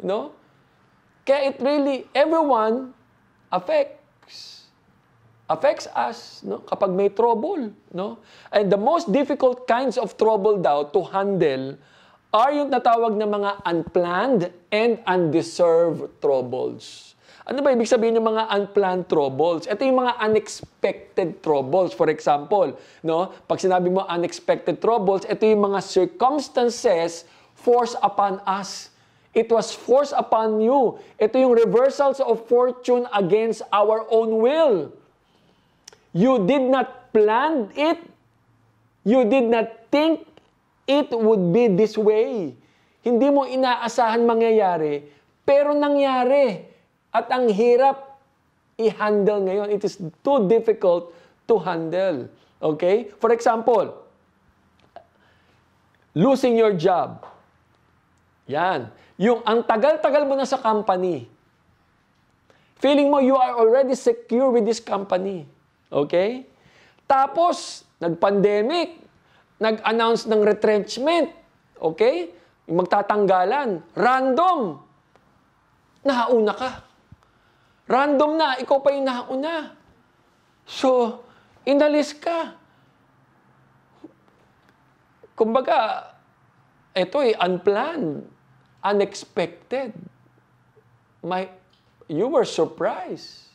[0.02, 0.34] No?
[1.22, 2.96] Kaya it really, everyone
[3.54, 4.59] affects.
[5.50, 6.62] Affects us no?
[6.62, 7.74] kapag may trouble.
[7.90, 8.22] No?
[8.54, 11.74] And the most difficult kinds of trouble daw to handle
[12.30, 17.10] are yung natawag na mga unplanned and undeserved troubles.
[17.50, 19.66] Ano ba ibig sabihin ng mga unplanned troubles?
[19.66, 21.98] Ito yung mga unexpected troubles.
[21.98, 27.26] For example, no, pag sinabi mo unexpected troubles, ito yung mga circumstances
[27.58, 28.94] forced upon us.
[29.34, 31.02] It was forced upon you.
[31.18, 34.94] Ito yung reversals of fortune against our own will.
[36.20, 38.04] You did not plan it.
[39.08, 40.28] You did not think
[40.84, 42.60] it would be this way.
[43.00, 45.08] Hindi mo inaasahan mangyayari,
[45.48, 46.68] pero nangyari.
[47.16, 48.20] At ang hirap
[48.76, 49.68] i-handle ngayon.
[49.72, 51.16] It is too difficult
[51.48, 52.28] to handle.
[52.60, 53.16] Okay?
[53.24, 53.96] For example,
[56.12, 57.24] losing your job.
[58.52, 58.92] Yan.
[59.16, 61.32] Yung ang tagal-tagal mo na sa company.
[62.80, 65.48] Feeling mo you are already secure with this company.
[65.90, 66.46] Okay?
[67.10, 69.02] Tapos, nag-pandemic,
[69.58, 71.34] nag-announce ng retrenchment.
[71.82, 72.32] Okay?
[72.70, 73.82] Magtatanggalan.
[73.98, 74.78] Random.
[76.06, 76.72] Nahauna ka.
[77.90, 79.74] Random na, ikaw pa yung nauna.
[80.70, 81.22] So,
[81.66, 82.54] inalis ka.
[85.34, 86.14] Kumbaga,
[86.94, 88.30] ito eh, unplanned,
[88.86, 89.98] unexpected.
[91.26, 91.50] My,
[92.06, 93.49] you were surprised.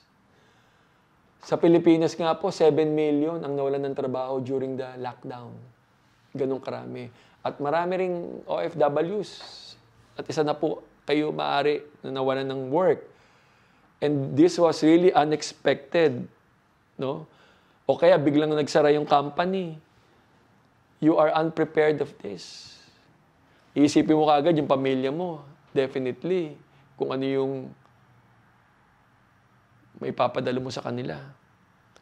[1.45, 5.53] Sa Pilipinas nga po, 7 million ang nawalan ng trabaho during the lockdown.
[6.32, 7.12] Ganong karami.
[7.45, 8.16] At marami ring
[8.49, 9.30] OFWs.
[10.16, 13.05] At isa na po kayo maaari na nawalan ng work.
[14.01, 16.24] And this was really unexpected.
[16.97, 17.28] No?
[17.84, 19.76] O kaya biglang nagsara yung company.
[21.05, 22.72] You are unprepared of this.
[23.76, 25.45] Iisipin mo kagad yung pamilya mo.
[25.76, 26.57] Definitely.
[26.97, 27.53] Kung ano yung
[30.03, 31.18] may papadala mo sa kanila.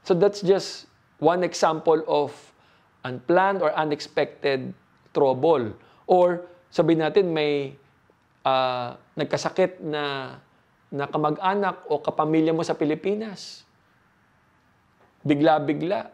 [0.03, 0.91] So that's just
[1.23, 2.35] one example of
[3.07, 4.75] unplanned or unexpected
[5.15, 5.75] trouble.
[6.09, 7.79] Or sabihin natin may
[8.43, 10.37] uh, nagkasakit na
[10.93, 13.65] na kamag-anak o kapamilya mo sa Pilipinas.
[15.25, 16.13] Bigla-bigla.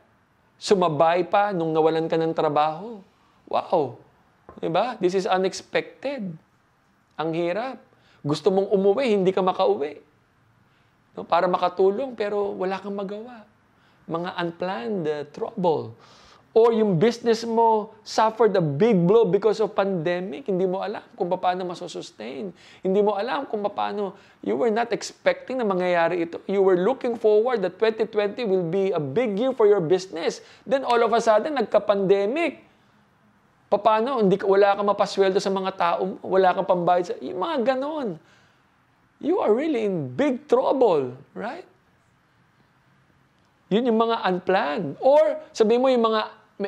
[0.55, 3.03] Sumabay pa nung nawalan ka ng trabaho.
[3.51, 3.99] Wow!
[4.59, 4.95] Di ba?
[5.03, 6.31] This is unexpected.
[7.19, 7.83] Ang hirap.
[8.23, 9.99] Gusto mong umuwi, hindi ka makauwi.
[11.19, 11.27] No?
[11.27, 13.43] Para makatulong, pero wala kang magawa.
[14.07, 15.99] Mga unplanned uh, trouble.
[16.55, 20.49] Or yung business mo suffered a big blow because of pandemic.
[20.49, 22.55] Hindi mo alam kung paano masosustain.
[22.81, 26.41] Hindi mo alam kung paano, you were not expecting na mangyayari ito.
[26.49, 30.41] You were looking forward that 2020 will be a big year for your business.
[30.65, 32.65] Then all of a sudden, nagka-pandemic.
[33.69, 34.25] Paano?
[34.25, 37.15] Hindi, wala kang mapasweldo sa mga tao, wala kang pambayad sa...
[37.21, 38.17] Yung mga ganon.
[39.19, 41.67] You are really in big trouble, right?
[43.69, 44.95] Yun yung mga unplanned.
[45.03, 46.21] Or, sabihin mo yung mga,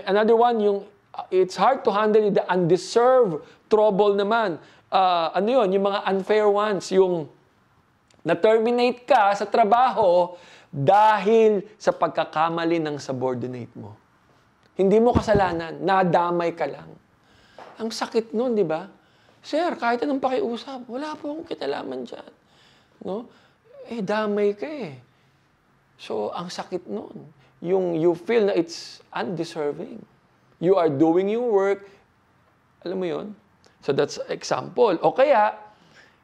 [0.05, 0.79] another one, yung
[1.15, 3.41] uh, it's hard to handle the undeserved
[3.71, 4.59] trouble naman.
[4.91, 5.79] Uh, ano yun?
[5.79, 6.91] Yung mga unfair ones.
[6.91, 7.31] Yung
[8.27, 10.35] na-terminate ka sa trabaho
[10.69, 13.97] dahil sa pagkakamali ng subordinate mo.
[14.75, 15.81] Hindi mo kasalanan.
[15.81, 16.91] Nadamay ka lang.
[17.81, 18.91] Ang sakit nun, di ba?
[19.41, 22.40] Sir, kahit anong pakiusap, wala po akong kitalaman dyan.
[23.05, 23.29] No?
[23.89, 25.01] Eh, damay ka eh.
[26.01, 27.29] So, ang sakit nun.
[27.61, 30.01] Yung you feel na it's undeserving.
[30.61, 31.85] You are doing your work.
[32.85, 33.27] Alam mo yon
[33.81, 34.97] So, that's example.
[35.01, 35.57] O kaya,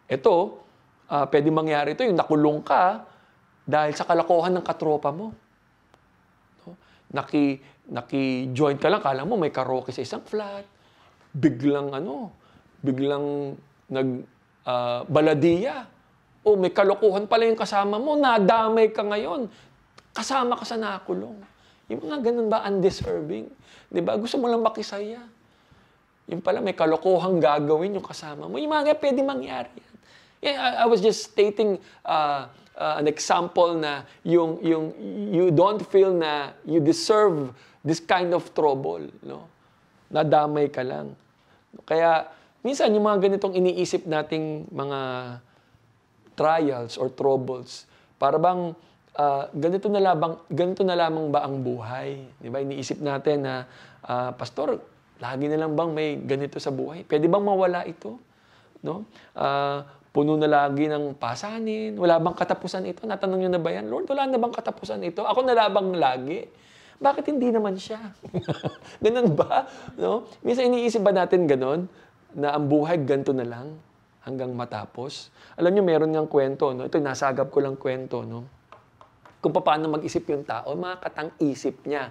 [0.09, 0.61] ito,
[1.09, 3.05] uh, pwede mangyari ito, yung nakulong ka
[3.67, 5.33] dahil sa kalokohan ng katropa mo.
[6.63, 6.77] No?
[7.11, 7.59] Naki,
[7.91, 10.65] naki-join ka lang, kala mo may karaoke sa isang flat.
[11.37, 12.33] Biglang ano,
[12.81, 13.57] biglang
[13.91, 14.09] nag
[14.67, 15.96] uh, baladiya.
[16.47, 19.51] O may kalokohan pala yung kasama mo, nadamay ka ngayon
[20.17, 21.37] kasama ka sa nakulong.
[21.93, 23.53] Yung mga ganun ba undeserving?
[23.93, 24.17] Di ba?
[24.17, 25.21] Gusto mo lang makisaya.
[26.27, 28.57] Yung pala may kalokohang gagawin yung kasama mo.
[28.57, 29.95] Yung mga pwede mangyari yan.
[30.41, 34.85] Yeah, I, I was just stating uh, uh, an example na yung, yung,
[35.31, 37.53] you don't feel na you deserve
[37.85, 39.05] this kind of trouble.
[39.23, 39.47] No?
[40.11, 41.15] Nadamay ka lang.
[41.87, 42.27] Kaya
[42.65, 44.99] minsan yung mga ganitong iniisip nating mga
[46.37, 47.89] trials or troubles,
[48.21, 48.77] para bang
[49.17, 52.39] uh, ganito na lamang ganito na lamang ba ang buhay?
[52.39, 52.61] 'Di ba?
[52.61, 53.65] Iniisip natin na
[54.05, 54.79] uh, pastor,
[55.19, 57.03] lagi na lang bang may ganito sa buhay?
[57.09, 58.21] Pwede bang mawala ito?
[58.85, 59.09] No?
[59.33, 59.83] Uh,
[60.13, 63.05] puno na lagi ng pasanin, wala bang katapusan ito?
[63.05, 63.89] Natanong niyo na ba yan?
[63.93, 65.21] Lord, wala na bang katapusan ito?
[65.25, 66.49] Ako na labang lagi.
[66.97, 68.01] Bakit hindi naman siya?
[69.05, 69.69] ganun ba?
[70.01, 70.25] No?
[70.41, 71.85] Minsan iniisip ba natin ganun?
[72.33, 73.77] Na ang buhay ganito na lang
[74.27, 75.31] hanggang matapos?
[75.55, 76.75] Alam niyo, meron niyang kwento.
[76.75, 76.85] No?
[76.85, 78.27] Ito, nasagap ko lang kwento.
[78.27, 78.57] No?
[79.47, 82.11] kung paano mag-isip yung tao, makakatang isip niya.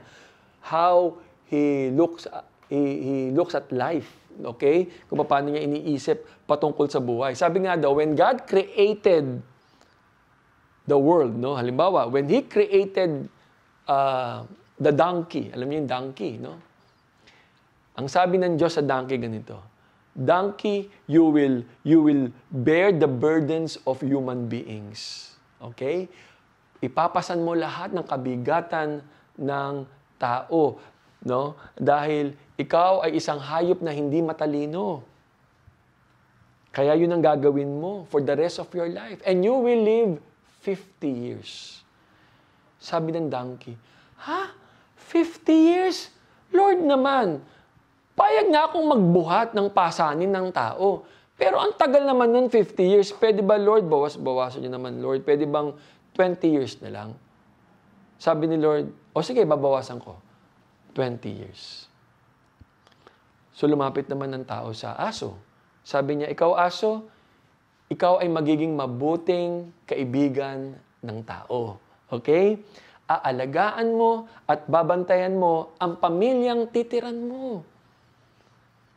[0.63, 1.20] How
[1.51, 2.32] he looks
[2.72, 4.07] he, he looks at life.
[4.55, 4.88] Okay?
[5.11, 7.36] Kung paano niya iniisip patungkol sa buhay.
[7.36, 9.43] Sabi nga daw, when God created
[10.88, 11.59] the world, no?
[11.59, 13.28] Halimbawa, when He created
[13.89, 14.47] uh,
[14.80, 16.55] the donkey, alam niyo yung donkey, no?
[17.99, 19.59] Ang sabi ng Diyos sa donkey ganito,
[20.16, 25.36] Donkey, you will you will bear the burdens of human beings.
[25.59, 26.07] Okay?
[26.86, 29.01] ipapasan mo lahat ng kabigatan
[29.39, 29.74] ng
[30.22, 30.78] tao,
[31.26, 31.43] no?
[31.76, 35.03] Dahil ikaw ay isang hayop na hindi matalino.
[36.76, 39.24] Kaya yun ang gagawin mo for the rest of your life.
[39.24, 40.11] And you will live
[40.68, 41.82] 50 years.
[42.78, 43.80] Sabi ng donkey,
[44.28, 44.51] Ha?
[44.99, 46.11] 50 years?
[46.51, 47.39] Lord naman,
[48.16, 51.03] payag na akong magbuhat ng pasanin ng tao.
[51.36, 53.11] Pero ang tagal naman nun, 50 years.
[53.11, 53.86] Pwede ba, Lord?
[53.91, 55.28] Bawas-bawasan niyo naman, Lord.
[55.28, 55.76] Pwede bang
[56.16, 57.09] 20 years na lang.
[58.16, 60.16] Sabi ni Lord, o sige, babawasan ko.
[60.95, 61.91] 20 years.
[63.51, 65.36] So lumapit naman ng tao sa aso.
[65.84, 67.07] Sabi niya, ikaw aso,
[67.91, 71.80] ikaw ay magiging mabuting kaibigan ng tao.
[72.07, 72.59] Okay?
[73.05, 77.61] Aalagaan mo at babantayan mo ang pamilyang titiran mo.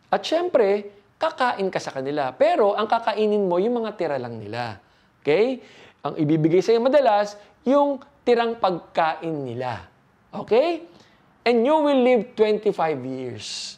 [0.09, 0.89] At syempre,
[1.21, 2.33] kakain ka sa kanila.
[2.33, 4.81] Pero ang kakainin mo, yung mga tira lang nila.
[5.21, 5.61] Okay?
[6.01, 7.37] Ang ibibigay sa iyo madalas,
[7.67, 9.85] yung tirang pagkain nila.
[10.33, 10.89] Okay?
[11.45, 12.73] And you will live 25
[13.05, 13.77] years.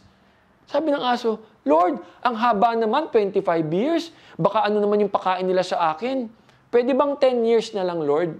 [0.70, 3.42] Sabi ng aso, Lord, ang haba naman, 25
[3.74, 4.14] years.
[4.38, 6.30] Baka ano naman yung pakain nila sa akin.
[6.70, 8.38] Pwede bang 10 years na lang, Lord?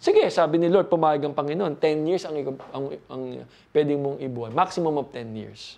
[0.00, 1.76] Sige, sabi ni Lord, pumayag ang Panginoon.
[1.76, 2.38] 10 years ang,
[2.72, 3.22] ang, ang
[3.74, 4.54] pwede mong ibuhay.
[4.54, 5.76] Maximum of 10 years.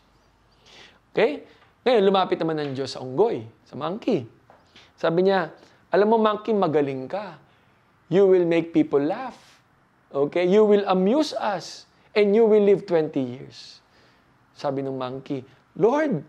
[1.12, 1.44] Okay?
[1.84, 4.24] Ngayon, lumapit naman ng Diyos sa unggoy, sa monkey.
[4.96, 5.52] Sabi niya,
[5.92, 7.36] alam mo, monkey, magaling ka.
[8.08, 9.36] You will make people laugh.
[10.08, 10.48] Okay?
[10.48, 11.84] You will amuse us.
[12.16, 13.80] And you will live 20 years.
[14.56, 15.44] Sabi ng monkey,
[15.76, 16.24] Lord,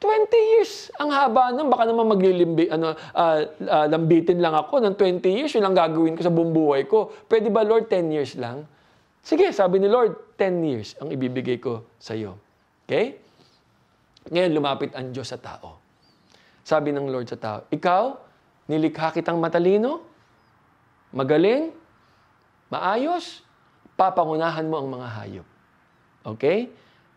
[0.00, 0.88] 20 years.
[0.96, 1.68] Ang haba nun.
[1.68, 5.52] Baka naman maglilimbi, ano, uh, uh, lambitin lang ako ng 20 years.
[5.52, 7.12] Yun ang gagawin ko sa buong buhay ko.
[7.28, 8.64] Pwede ba, Lord, 10 years lang?
[9.20, 12.40] Sige, sabi ni Lord, 10 years ang ibibigay ko sa iyo.
[12.88, 13.20] Okay?
[14.28, 15.80] Ngayon, lumapit ang Diyos sa tao.
[16.60, 18.04] Sabi ng Lord sa tao, Ikaw,
[18.68, 20.04] nilikha kitang matalino,
[21.16, 21.72] magaling,
[22.68, 23.40] maayos,
[23.96, 25.48] papangunahan mo ang mga hayop.
[26.36, 26.68] Okay?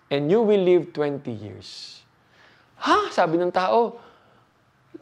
[0.08, 2.00] And you will live 20 years.
[2.80, 3.12] Ha?
[3.12, 4.00] Sabi ng tao,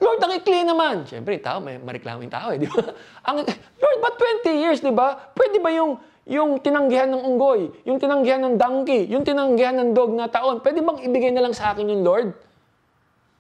[0.02, 1.04] Lord, ang ikli naman.
[1.06, 2.80] Siyempre, tao, may mareklamo yung tao eh, di ba?
[3.28, 3.44] Ang,
[3.78, 4.16] Lord, ba't
[4.48, 5.30] 20 years, di ba?
[5.36, 6.00] Pwede ba yung,
[6.30, 10.80] yung tinanggihan ng unggoy, yung tinanggihan ng donkey, yung tinanggihan ng dog na taon, pwede
[10.86, 12.30] bang ibigay na lang sa akin yung Lord?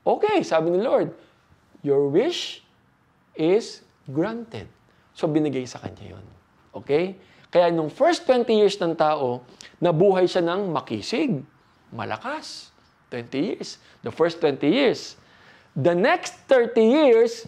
[0.01, 1.13] Okay, sabi ni Lord,
[1.86, 2.65] your wish
[3.38, 4.65] is granted.
[5.13, 6.25] So, binigay sa kanya yun.
[6.73, 7.21] Okay?
[7.53, 9.45] Kaya nung first 20 years ng tao,
[9.77, 11.43] nabuhay siya ng makisig,
[11.93, 12.71] malakas.
[13.11, 13.77] 20 years.
[14.01, 15.19] The first 20 years.
[15.75, 17.45] The next 30 years,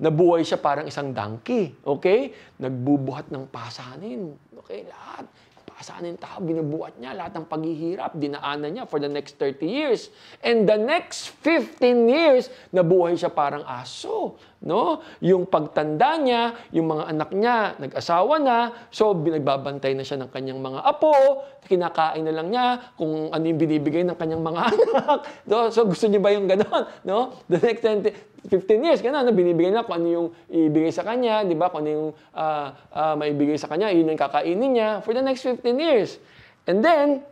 [0.00, 1.72] nabuhay siya parang isang donkey.
[1.82, 2.32] Okay?
[2.60, 4.36] Nagbubuhat ng pasanin.
[4.64, 5.28] Okay, lahat.
[5.76, 7.12] Pasanin tao, binubuhat niya.
[7.12, 10.08] Lahat ng paghihirap, dinaanan niya for the next 30 years.
[10.40, 14.40] And the next 15 years, nabuhay siya parang aso.
[14.64, 15.04] No?
[15.20, 18.56] Yung pagtanda niya, yung mga anak niya, nag-asawa na,
[18.88, 23.60] so binagbabantay na siya ng kanyang mga apo, kinakain na lang niya kung ano yung
[23.60, 25.18] binibigay ng kanyang mga anak.
[25.44, 25.68] No?
[25.68, 26.88] So gusto niyo ba yung ganon?
[27.04, 27.36] No?
[27.52, 29.34] The next 20, 15 years, gano'n, no?
[29.34, 31.66] binibigay na kung ano yung ibigay sa kanya, di ba?
[31.66, 35.42] Kung ano yung uh, uh, maibigay sa kanya, yun yung kakainin niya for the next
[35.42, 36.22] 15 years.
[36.70, 37.26] And then,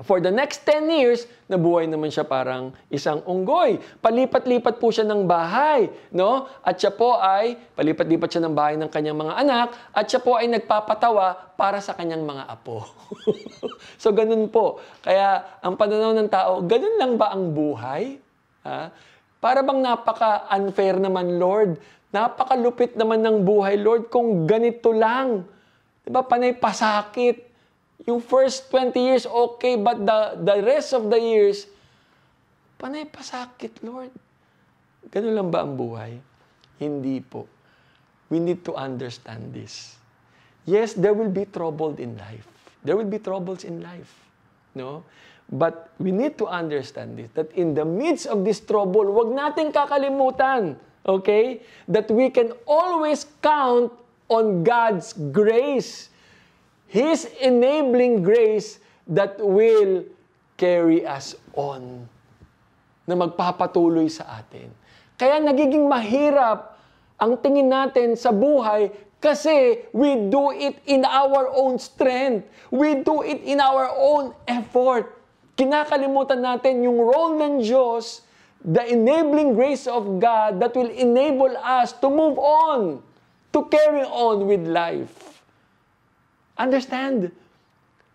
[0.00, 3.76] For the next 10 years, nabuhay naman siya parang isang unggoy.
[4.00, 6.48] Palipat-lipat po siya ng bahay, no?
[6.64, 10.40] At siya po ay, palipat-lipat siya ng bahay ng kanyang mga anak, at siya po
[10.40, 12.88] ay nagpapatawa para sa kanyang mga apo.
[14.00, 14.80] so, ganun po.
[15.04, 18.16] Kaya, ang pananaw ng tao, ganun lang ba ang buhay?
[18.64, 18.88] Ha?
[19.36, 21.76] Para bang napaka-unfair naman, Lord?
[22.08, 25.44] Napakalupit naman ng buhay, Lord, kung ganito lang.
[26.08, 27.49] Diba, panay pasakit
[28.06, 31.66] yung first 20 years, okay, but the, the rest of the years,
[32.80, 34.12] panay pasakit, Lord.
[35.12, 36.16] Ganun lang ba ang buhay?
[36.80, 37.44] Hindi po.
[38.30, 39.96] We need to understand this.
[40.64, 42.46] Yes, there will be trouble in life.
[42.84, 44.08] There will be troubles in life.
[44.72, 45.02] No?
[45.50, 49.74] But we need to understand this, that in the midst of this trouble, wag nating
[49.74, 53.90] kakalimutan, okay, that we can always count
[54.30, 56.09] on God's grace
[56.90, 60.02] His enabling grace that will
[60.58, 62.10] carry us on.
[63.06, 64.74] Na magpapatuloy sa atin.
[65.14, 66.74] Kaya nagiging mahirap
[67.14, 68.90] ang tingin natin sa buhay
[69.22, 72.50] kasi we do it in our own strength.
[72.74, 75.14] We do it in our own effort.
[75.54, 78.26] Kinakalimutan natin yung role ng Diyos,
[78.66, 83.04] the enabling grace of God that will enable us to move on,
[83.54, 85.29] to carry on with life.
[86.60, 87.32] Understand?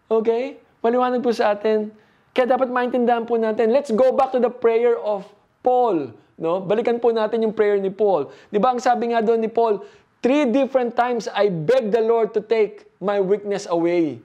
[0.06, 0.62] Okay?
[0.86, 1.89] Maliwanag po sa atin.
[2.38, 3.74] Kaya dapat maintindihan po natin.
[3.74, 5.26] Let's go back to the prayer of
[5.66, 6.14] Paul.
[6.38, 6.62] No?
[6.62, 8.30] Balikan po natin yung prayer ni Paul.
[8.54, 9.82] Di ba ang sabi nga doon ni Paul,
[10.22, 14.22] three different times I beg the Lord to take my weakness away.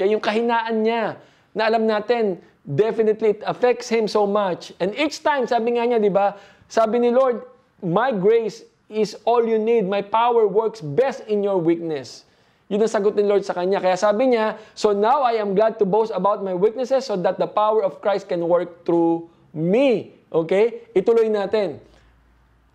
[0.00, 1.20] Kaya yung kahinaan niya,
[1.56, 2.36] na alam natin,
[2.68, 4.76] definitely it affects him so much.
[4.76, 6.36] And each time, sabi nga niya, di ba,
[6.68, 7.48] sabi ni Lord,
[7.80, 9.88] my grace is all you need.
[9.88, 12.25] My power works best in your weakness.
[12.66, 13.78] Yun ang sagot ni Lord sa kanya.
[13.78, 17.38] Kaya sabi niya, So now I am glad to boast about my weaknesses so that
[17.38, 20.18] the power of Christ can work through me.
[20.34, 20.90] Okay?
[20.90, 21.78] Ituloy natin.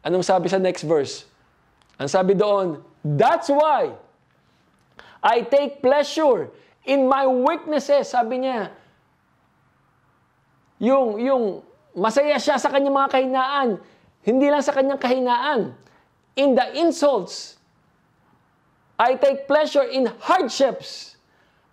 [0.01, 1.27] Anong sabi sa next verse?
[1.99, 3.91] Ang sabi doon, That's why
[5.21, 6.49] I take pleasure
[6.87, 8.09] in my weaknesses.
[8.09, 8.71] Sabi niya,
[10.81, 11.43] yung, yung
[11.93, 13.69] masaya siya sa kanyang mga kahinaan.
[14.25, 15.77] Hindi lang sa kanyang kahinaan.
[16.33, 17.61] In the insults,
[19.01, 21.17] I take pleasure in hardships.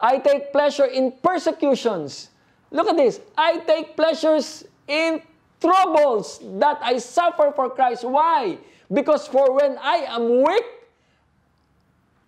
[0.00, 2.32] I take pleasure in persecutions.
[2.72, 3.20] Look at this.
[3.36, 5.20] I take pleasures in
[5.60, 8.08] troubles that I suffer for Christ.
[8.08, 8.56] Why?
[8.88, 10.64] Because for when I am weak,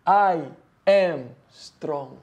[0.06, 0.44] I
[0.86, 2.18] am strong.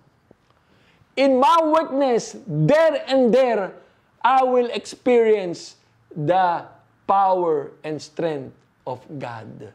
[1.18, 3.74] In my weakness, there and there,
[4.22, 5.78] I will experience
[6.14, 6.62] the
[7.08, 8.54] power and strength
[8.86, 9.74] of God.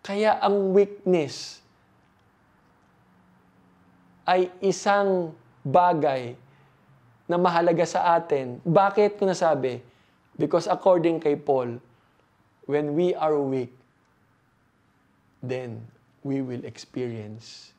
[0.00, 1.60] Kaya ang weakness
[4.24, 6.32] ay isang bagay
[7.28, 8.58] na mahalaga sa atin.
[8.64, 9.84] Bakit ko nasabi?
[10.40, 11.78] Because according kay Paul,
[12.64, 13.70] when we are weak,
[15.44, 15.84] then
[16.24, 17.76] we will experience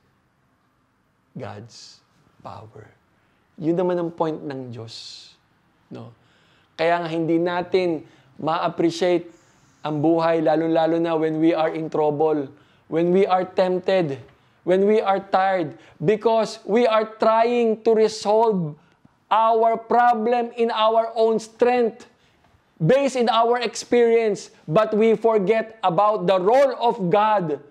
[1.34, 2.04] God's
[2.46, 2.90] power.
[3.58, 5.30] Yun naman ang point ng Diyos.
[5.90, 6.14] No?
[6.78, 8.06] Kaya nga hindi natin
[8.38, 9.41] ma-appreciate
[9.82, 12.46] ang buhay, lalo-lalo na when we are in trouble,
[12.88, 14.22] when we are tempted,
[14.64, 15.74] when we are tired,
[16.06, 18.78] because we are trying to resolve
[19.32, 22.06] our problem in our own strength,
[22.78, 27.62] based in our experience, but we forget about the role of God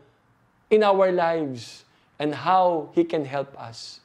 [0.70, 1.84] in our lives
[2.18, 4.00] and how He can help us.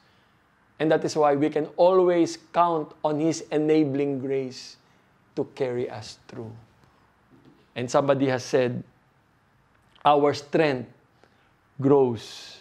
[0.78, 4.76] And that is why we can always count on His enabling grace
[5.34, 6.52] to carry us through.
[7.76, 8.80] And somebody has said,
[10.00, 10.88] our strength
[11.76, 12.56] grows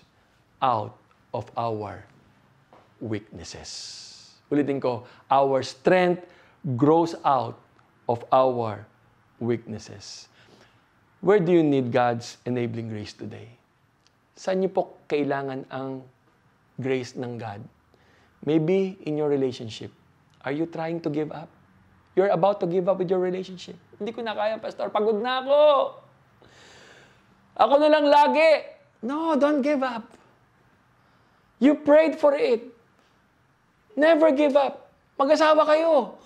[0.60, 1.00] out
[1.32, 2.04] of our
[3.00, 4.36] weaknesses.
[4.52, 6.28] Ulitin ko, our strength
[6.76, 7.56] grows out
[8.12, 8.84] of our
[9.40, 10.28] weaknesses.
[11.24, 13.56] Where do you need God's enabling grace today?
[14.36, 16.04] Saan niyo po kailangan ang
[16.76, 17.64] grace ng God?
[18.44, 19.90] Maybe in your relationship.
[20.44, 21.48] Are you trying to give up?
[22.14, 23.80] You're about to give up with your relationship.
[24.00, 24.92] Hindi ko na kaya, Pastor.
[24.92, 25.62] Pagod na ako.
[27.56, 28.52] Ako na lang lagi.
[29.00, 30.04] No, don't give up.
[31.64, 32.68] You prayed for it.
[33.96, 34.92] Never give up.
[35.16, 36.20] Mag-asawa kayo.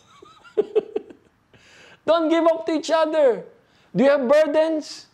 [2.10, 3.46] don't give up to each other.
[3.94, 5.06] Do you have burdens?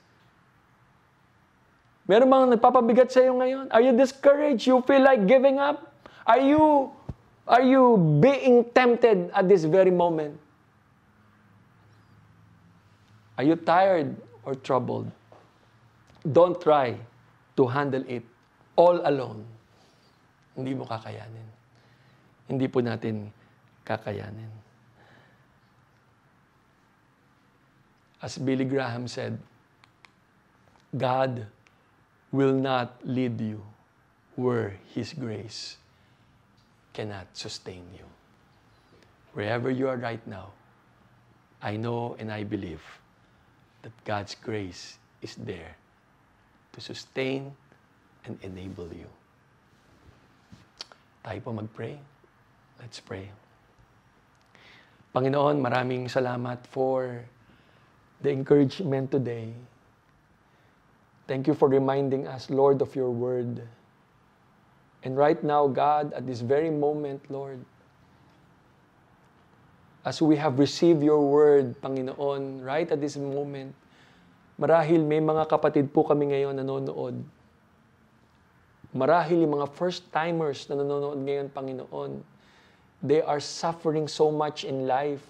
[2.06, 3.68] Meron bang nagpapabigat sa iyo ngayon?
[3.74, 4.70] Are you discouraged?
[4.70, 5.90] You feel like giving up?
[6.24, 6.94] Are you
[7.50, 10.38] are you being tempted at this very moment?
[13.38, 15.12] Are you tired or troubled?
[16.24, 16.96] Don't try
[17.58, 18.24] to handle it
[18.76, 19.44] all alone.
[20.56, 21.48] Hindi mo kakayanin.
[22.48, 23.28] Hindi po natin
[23.84, 24.52] kakayanin.
[28.24, 29.38] As Billy Graham said,
[30.96, 31.46] God
[32.32, 33.62] will not lead you
[34.40, 35.78] where His grace
[36.96, 38.08] cannot sustain you.
[39.36, 40.56] Wherever you are right now,
[41.62, 42.82] I know and I believe
[43.86, 45.78] that God's grace is there
[46.74, 47.54] to sustain
[48.26, 49.06] and enable you.
[51.22, 52.02] Tayo po mag-pray.
[52.82, 53.30] Let's pray.
[55.14, 57.22] Panginoon, maraming salamat for
[58.26, 59.54] the encouragement today.
[61.30, 63.62] Thank you for reminding us, Lord, of your word.
[65.06, 67.62] And right now, God, at this very moment, Lord,
[70.06, 73.74] as we have received your word, Panginoon, right at this moment,
[74.62, 77.18] marahil may mga kapatid po kami ngayon nanonood.
[78.94, 82.22] Marahil yung mga first-timers na nanonood ngayon, Panginoon,
[83.02, 85.26] they are suffering so much in life.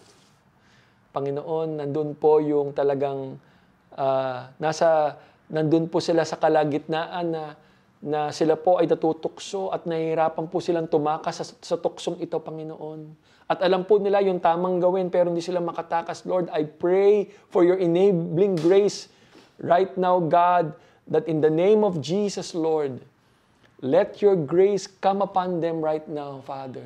[1.15, 3.39] Panginoon, nandun po yung talagang
[3.95, 5.15] uh, nasa
[5.47, 7.43] nandun po sila sa kalagitnaan na
[8.05, 13.17] na sila po ay natutukso at nahihirapan po silang tumakas sa, sa tuksong ito, Panginoon.
[13.45, 16.25] At alam po nila yung tamang gawin pero hindi sila makatakas.
[16.25, 19.07] Lord, I pray for your enabling grace
[19.61, 20.73] right now, God,
[21.05, 22.99] that in the name of Jesus, Lord,
[23.85, 26.85] let your grace come upon them right now, Father.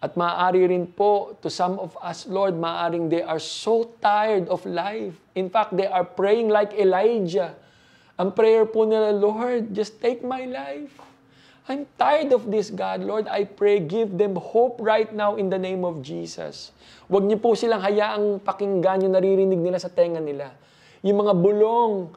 [0.00, 4.64] At maaari rin po to some of us, Lord, maaring they are so tired of
[4.64, 5.18] life.
[5.36, 7.58] In fact, they are praying like Elijah
[8.18, 10.90] ang prayer po nila, Lord, just take my life.
[11.68, 13.04] I'm tired of this, God.
[13.04, 16.72] Lord, I pray, give them hope right now in the name of Jesus.
[17.12, 20.56] Huwag niyo po silang hayaang pakinggan yung naririnig nila sa tenga nila.
[21.04, 22.08] Yung mga bulong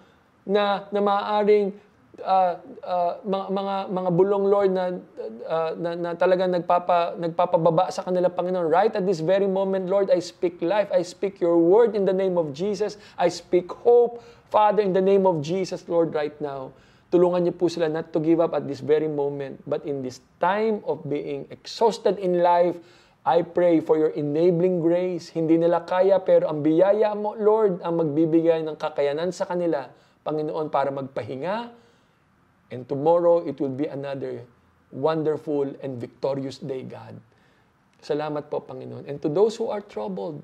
[0.47, 1.75] na, na maaaring
[2.23, 4.85] uh, uh, mga, mga mga bulong Lord na
[5.47, 10.13] uh, na, na talaga nagpapa nagpapababa sa kanila Panginoon right at this very moment Lord
[10.13, 14.21] I speak life I speak your word in the name of Jesus I speak hope
[14.51, 16.71] Father in the name of Jesus Lord right now
[17.11, 20.23] tulungan niyo po sila not to give up at this very moment but in this
[20.39, 22.79] time of being exhausted in life
[23.21, 25.29] I pray for your enabling grace.
[25.29, 29.93] Hindi nila kaya pero ang biyaya mo, Lord, ang magbibigay ng kakayanan sa kanila,
[30.25, 31.69] Panginoon, para magpahinga,
[32.71, 34.47] And tomorrow, it will be another
[34.95, 37.19] wonderful and victorious day, God.
[37.99, 39.05] Salamat po, Panginoon.
[39.11, 40.39] And to those who are troubled,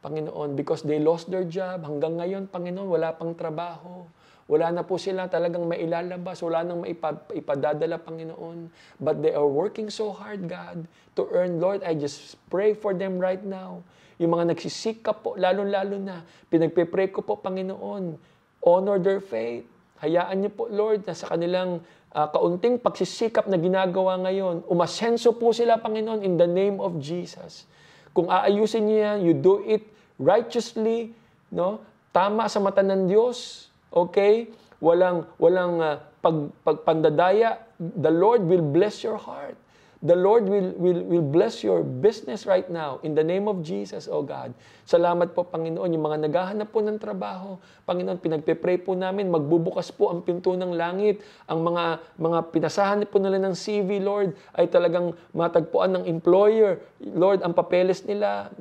[0.00, 4.08] Panginoon, because they lost their job, hanggang ngayon, Panginoon, wala pang trabaho.
[4.44, 8.68] Wala na po sila talagang mailalabas, wala nang maipadadala, Panginoon.
[9.00, 10.84] But they are working so hard, God,
[11.16, 11.56] to earn.
[11.56, 13.80] Lord, I just pray for them right now.
[14.20, 16.20] Yung mga nagsisikap po, lalo-lalo na,
[16.52, 18.20] pinagpe-pray ko po, Panginoon,
[18.60, 19.64] honor their faith.
[20.04, 21.80] Hayaan niyo po, Lord, na sa kanilang
[22.12, 27.64] uh, kaunting pagsisikap na ginagawa ngayon, umasenso po sila, Panginoon, in the name of Jesus.
[28.12, 29.88] Kung aayusin niyo yan, you do it
[30.20, 31.16] righteously,
[31.50, 31.82] no?
[32.14, 34.50] Tama sa mata ng Diyos, okay?
[34.82, 39.56] Walang walang uh, pag, pagpandadaya, the Lord will bless your heart.
[40.04, 44.04] The Lord will, will, will bless your business right now in the name of Jesus,
[44.04, 44.52] O God.
[44.84, 47.56] Salamat po, Panginoon, yung mga naghahanap po ng trabaho.
[47.88, 51.24] Panginoon, pinagpe-pray po namin, magbubukas po ang pinto ng langit.
[51.48, 56.84] Ang mga, mga pinasahan po nila ng CV, Lord, ay talagang matagpuan ng employer.
[57.00, 58.52] Lord, ang papeles nila,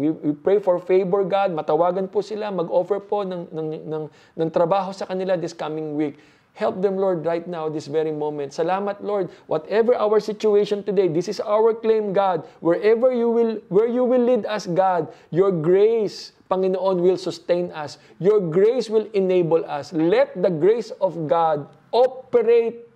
[0.00, 1.52] We, we pray for favor, God.
[1.52, 6.16] Matawagan po sila, mag-offer po ng, ng, ng, ng trabaho sa kanila this coming week.
[6.54, 8.52] Help them, Lord, right now, this very moment.
[8.52, 9.30] Salamat, Lord.
[9.46, 12.44] Whatever our situation today, this is our claim, God.
[12.60, 17.96] Wherever you will, where you will lead us, God, your grace, Panginoon, will sustain us.
[18.18, 19.92] Your grace will enable us.
[19.92, 22.90] Let the grace of God operate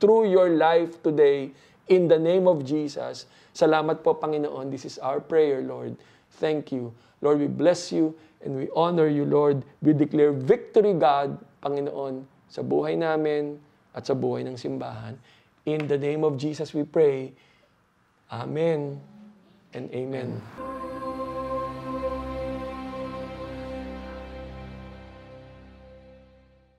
[0.00, 1.52] through your life today
[1.88, 3.26] in the name of Jesus.
[3.56, 4.68] Salamat po, Panginoon.
[4.68, 5.96] This is our prayer, Lord.
[6.36, 6.92] Thank you.
[7.24, 8.12] Lord, we bless you
[8.44, 9.64] and we honor you, Lord.
[9.80, 13.58] We declare victory, God, Panginoon, sa buhay namin
[13.96, 15.16] at sa buhay ng simbahan.
[15.66, 17.34] In the name of Jesus we pray.
[18.30, 19.00] Amen
[19.74, 20.75] and amen.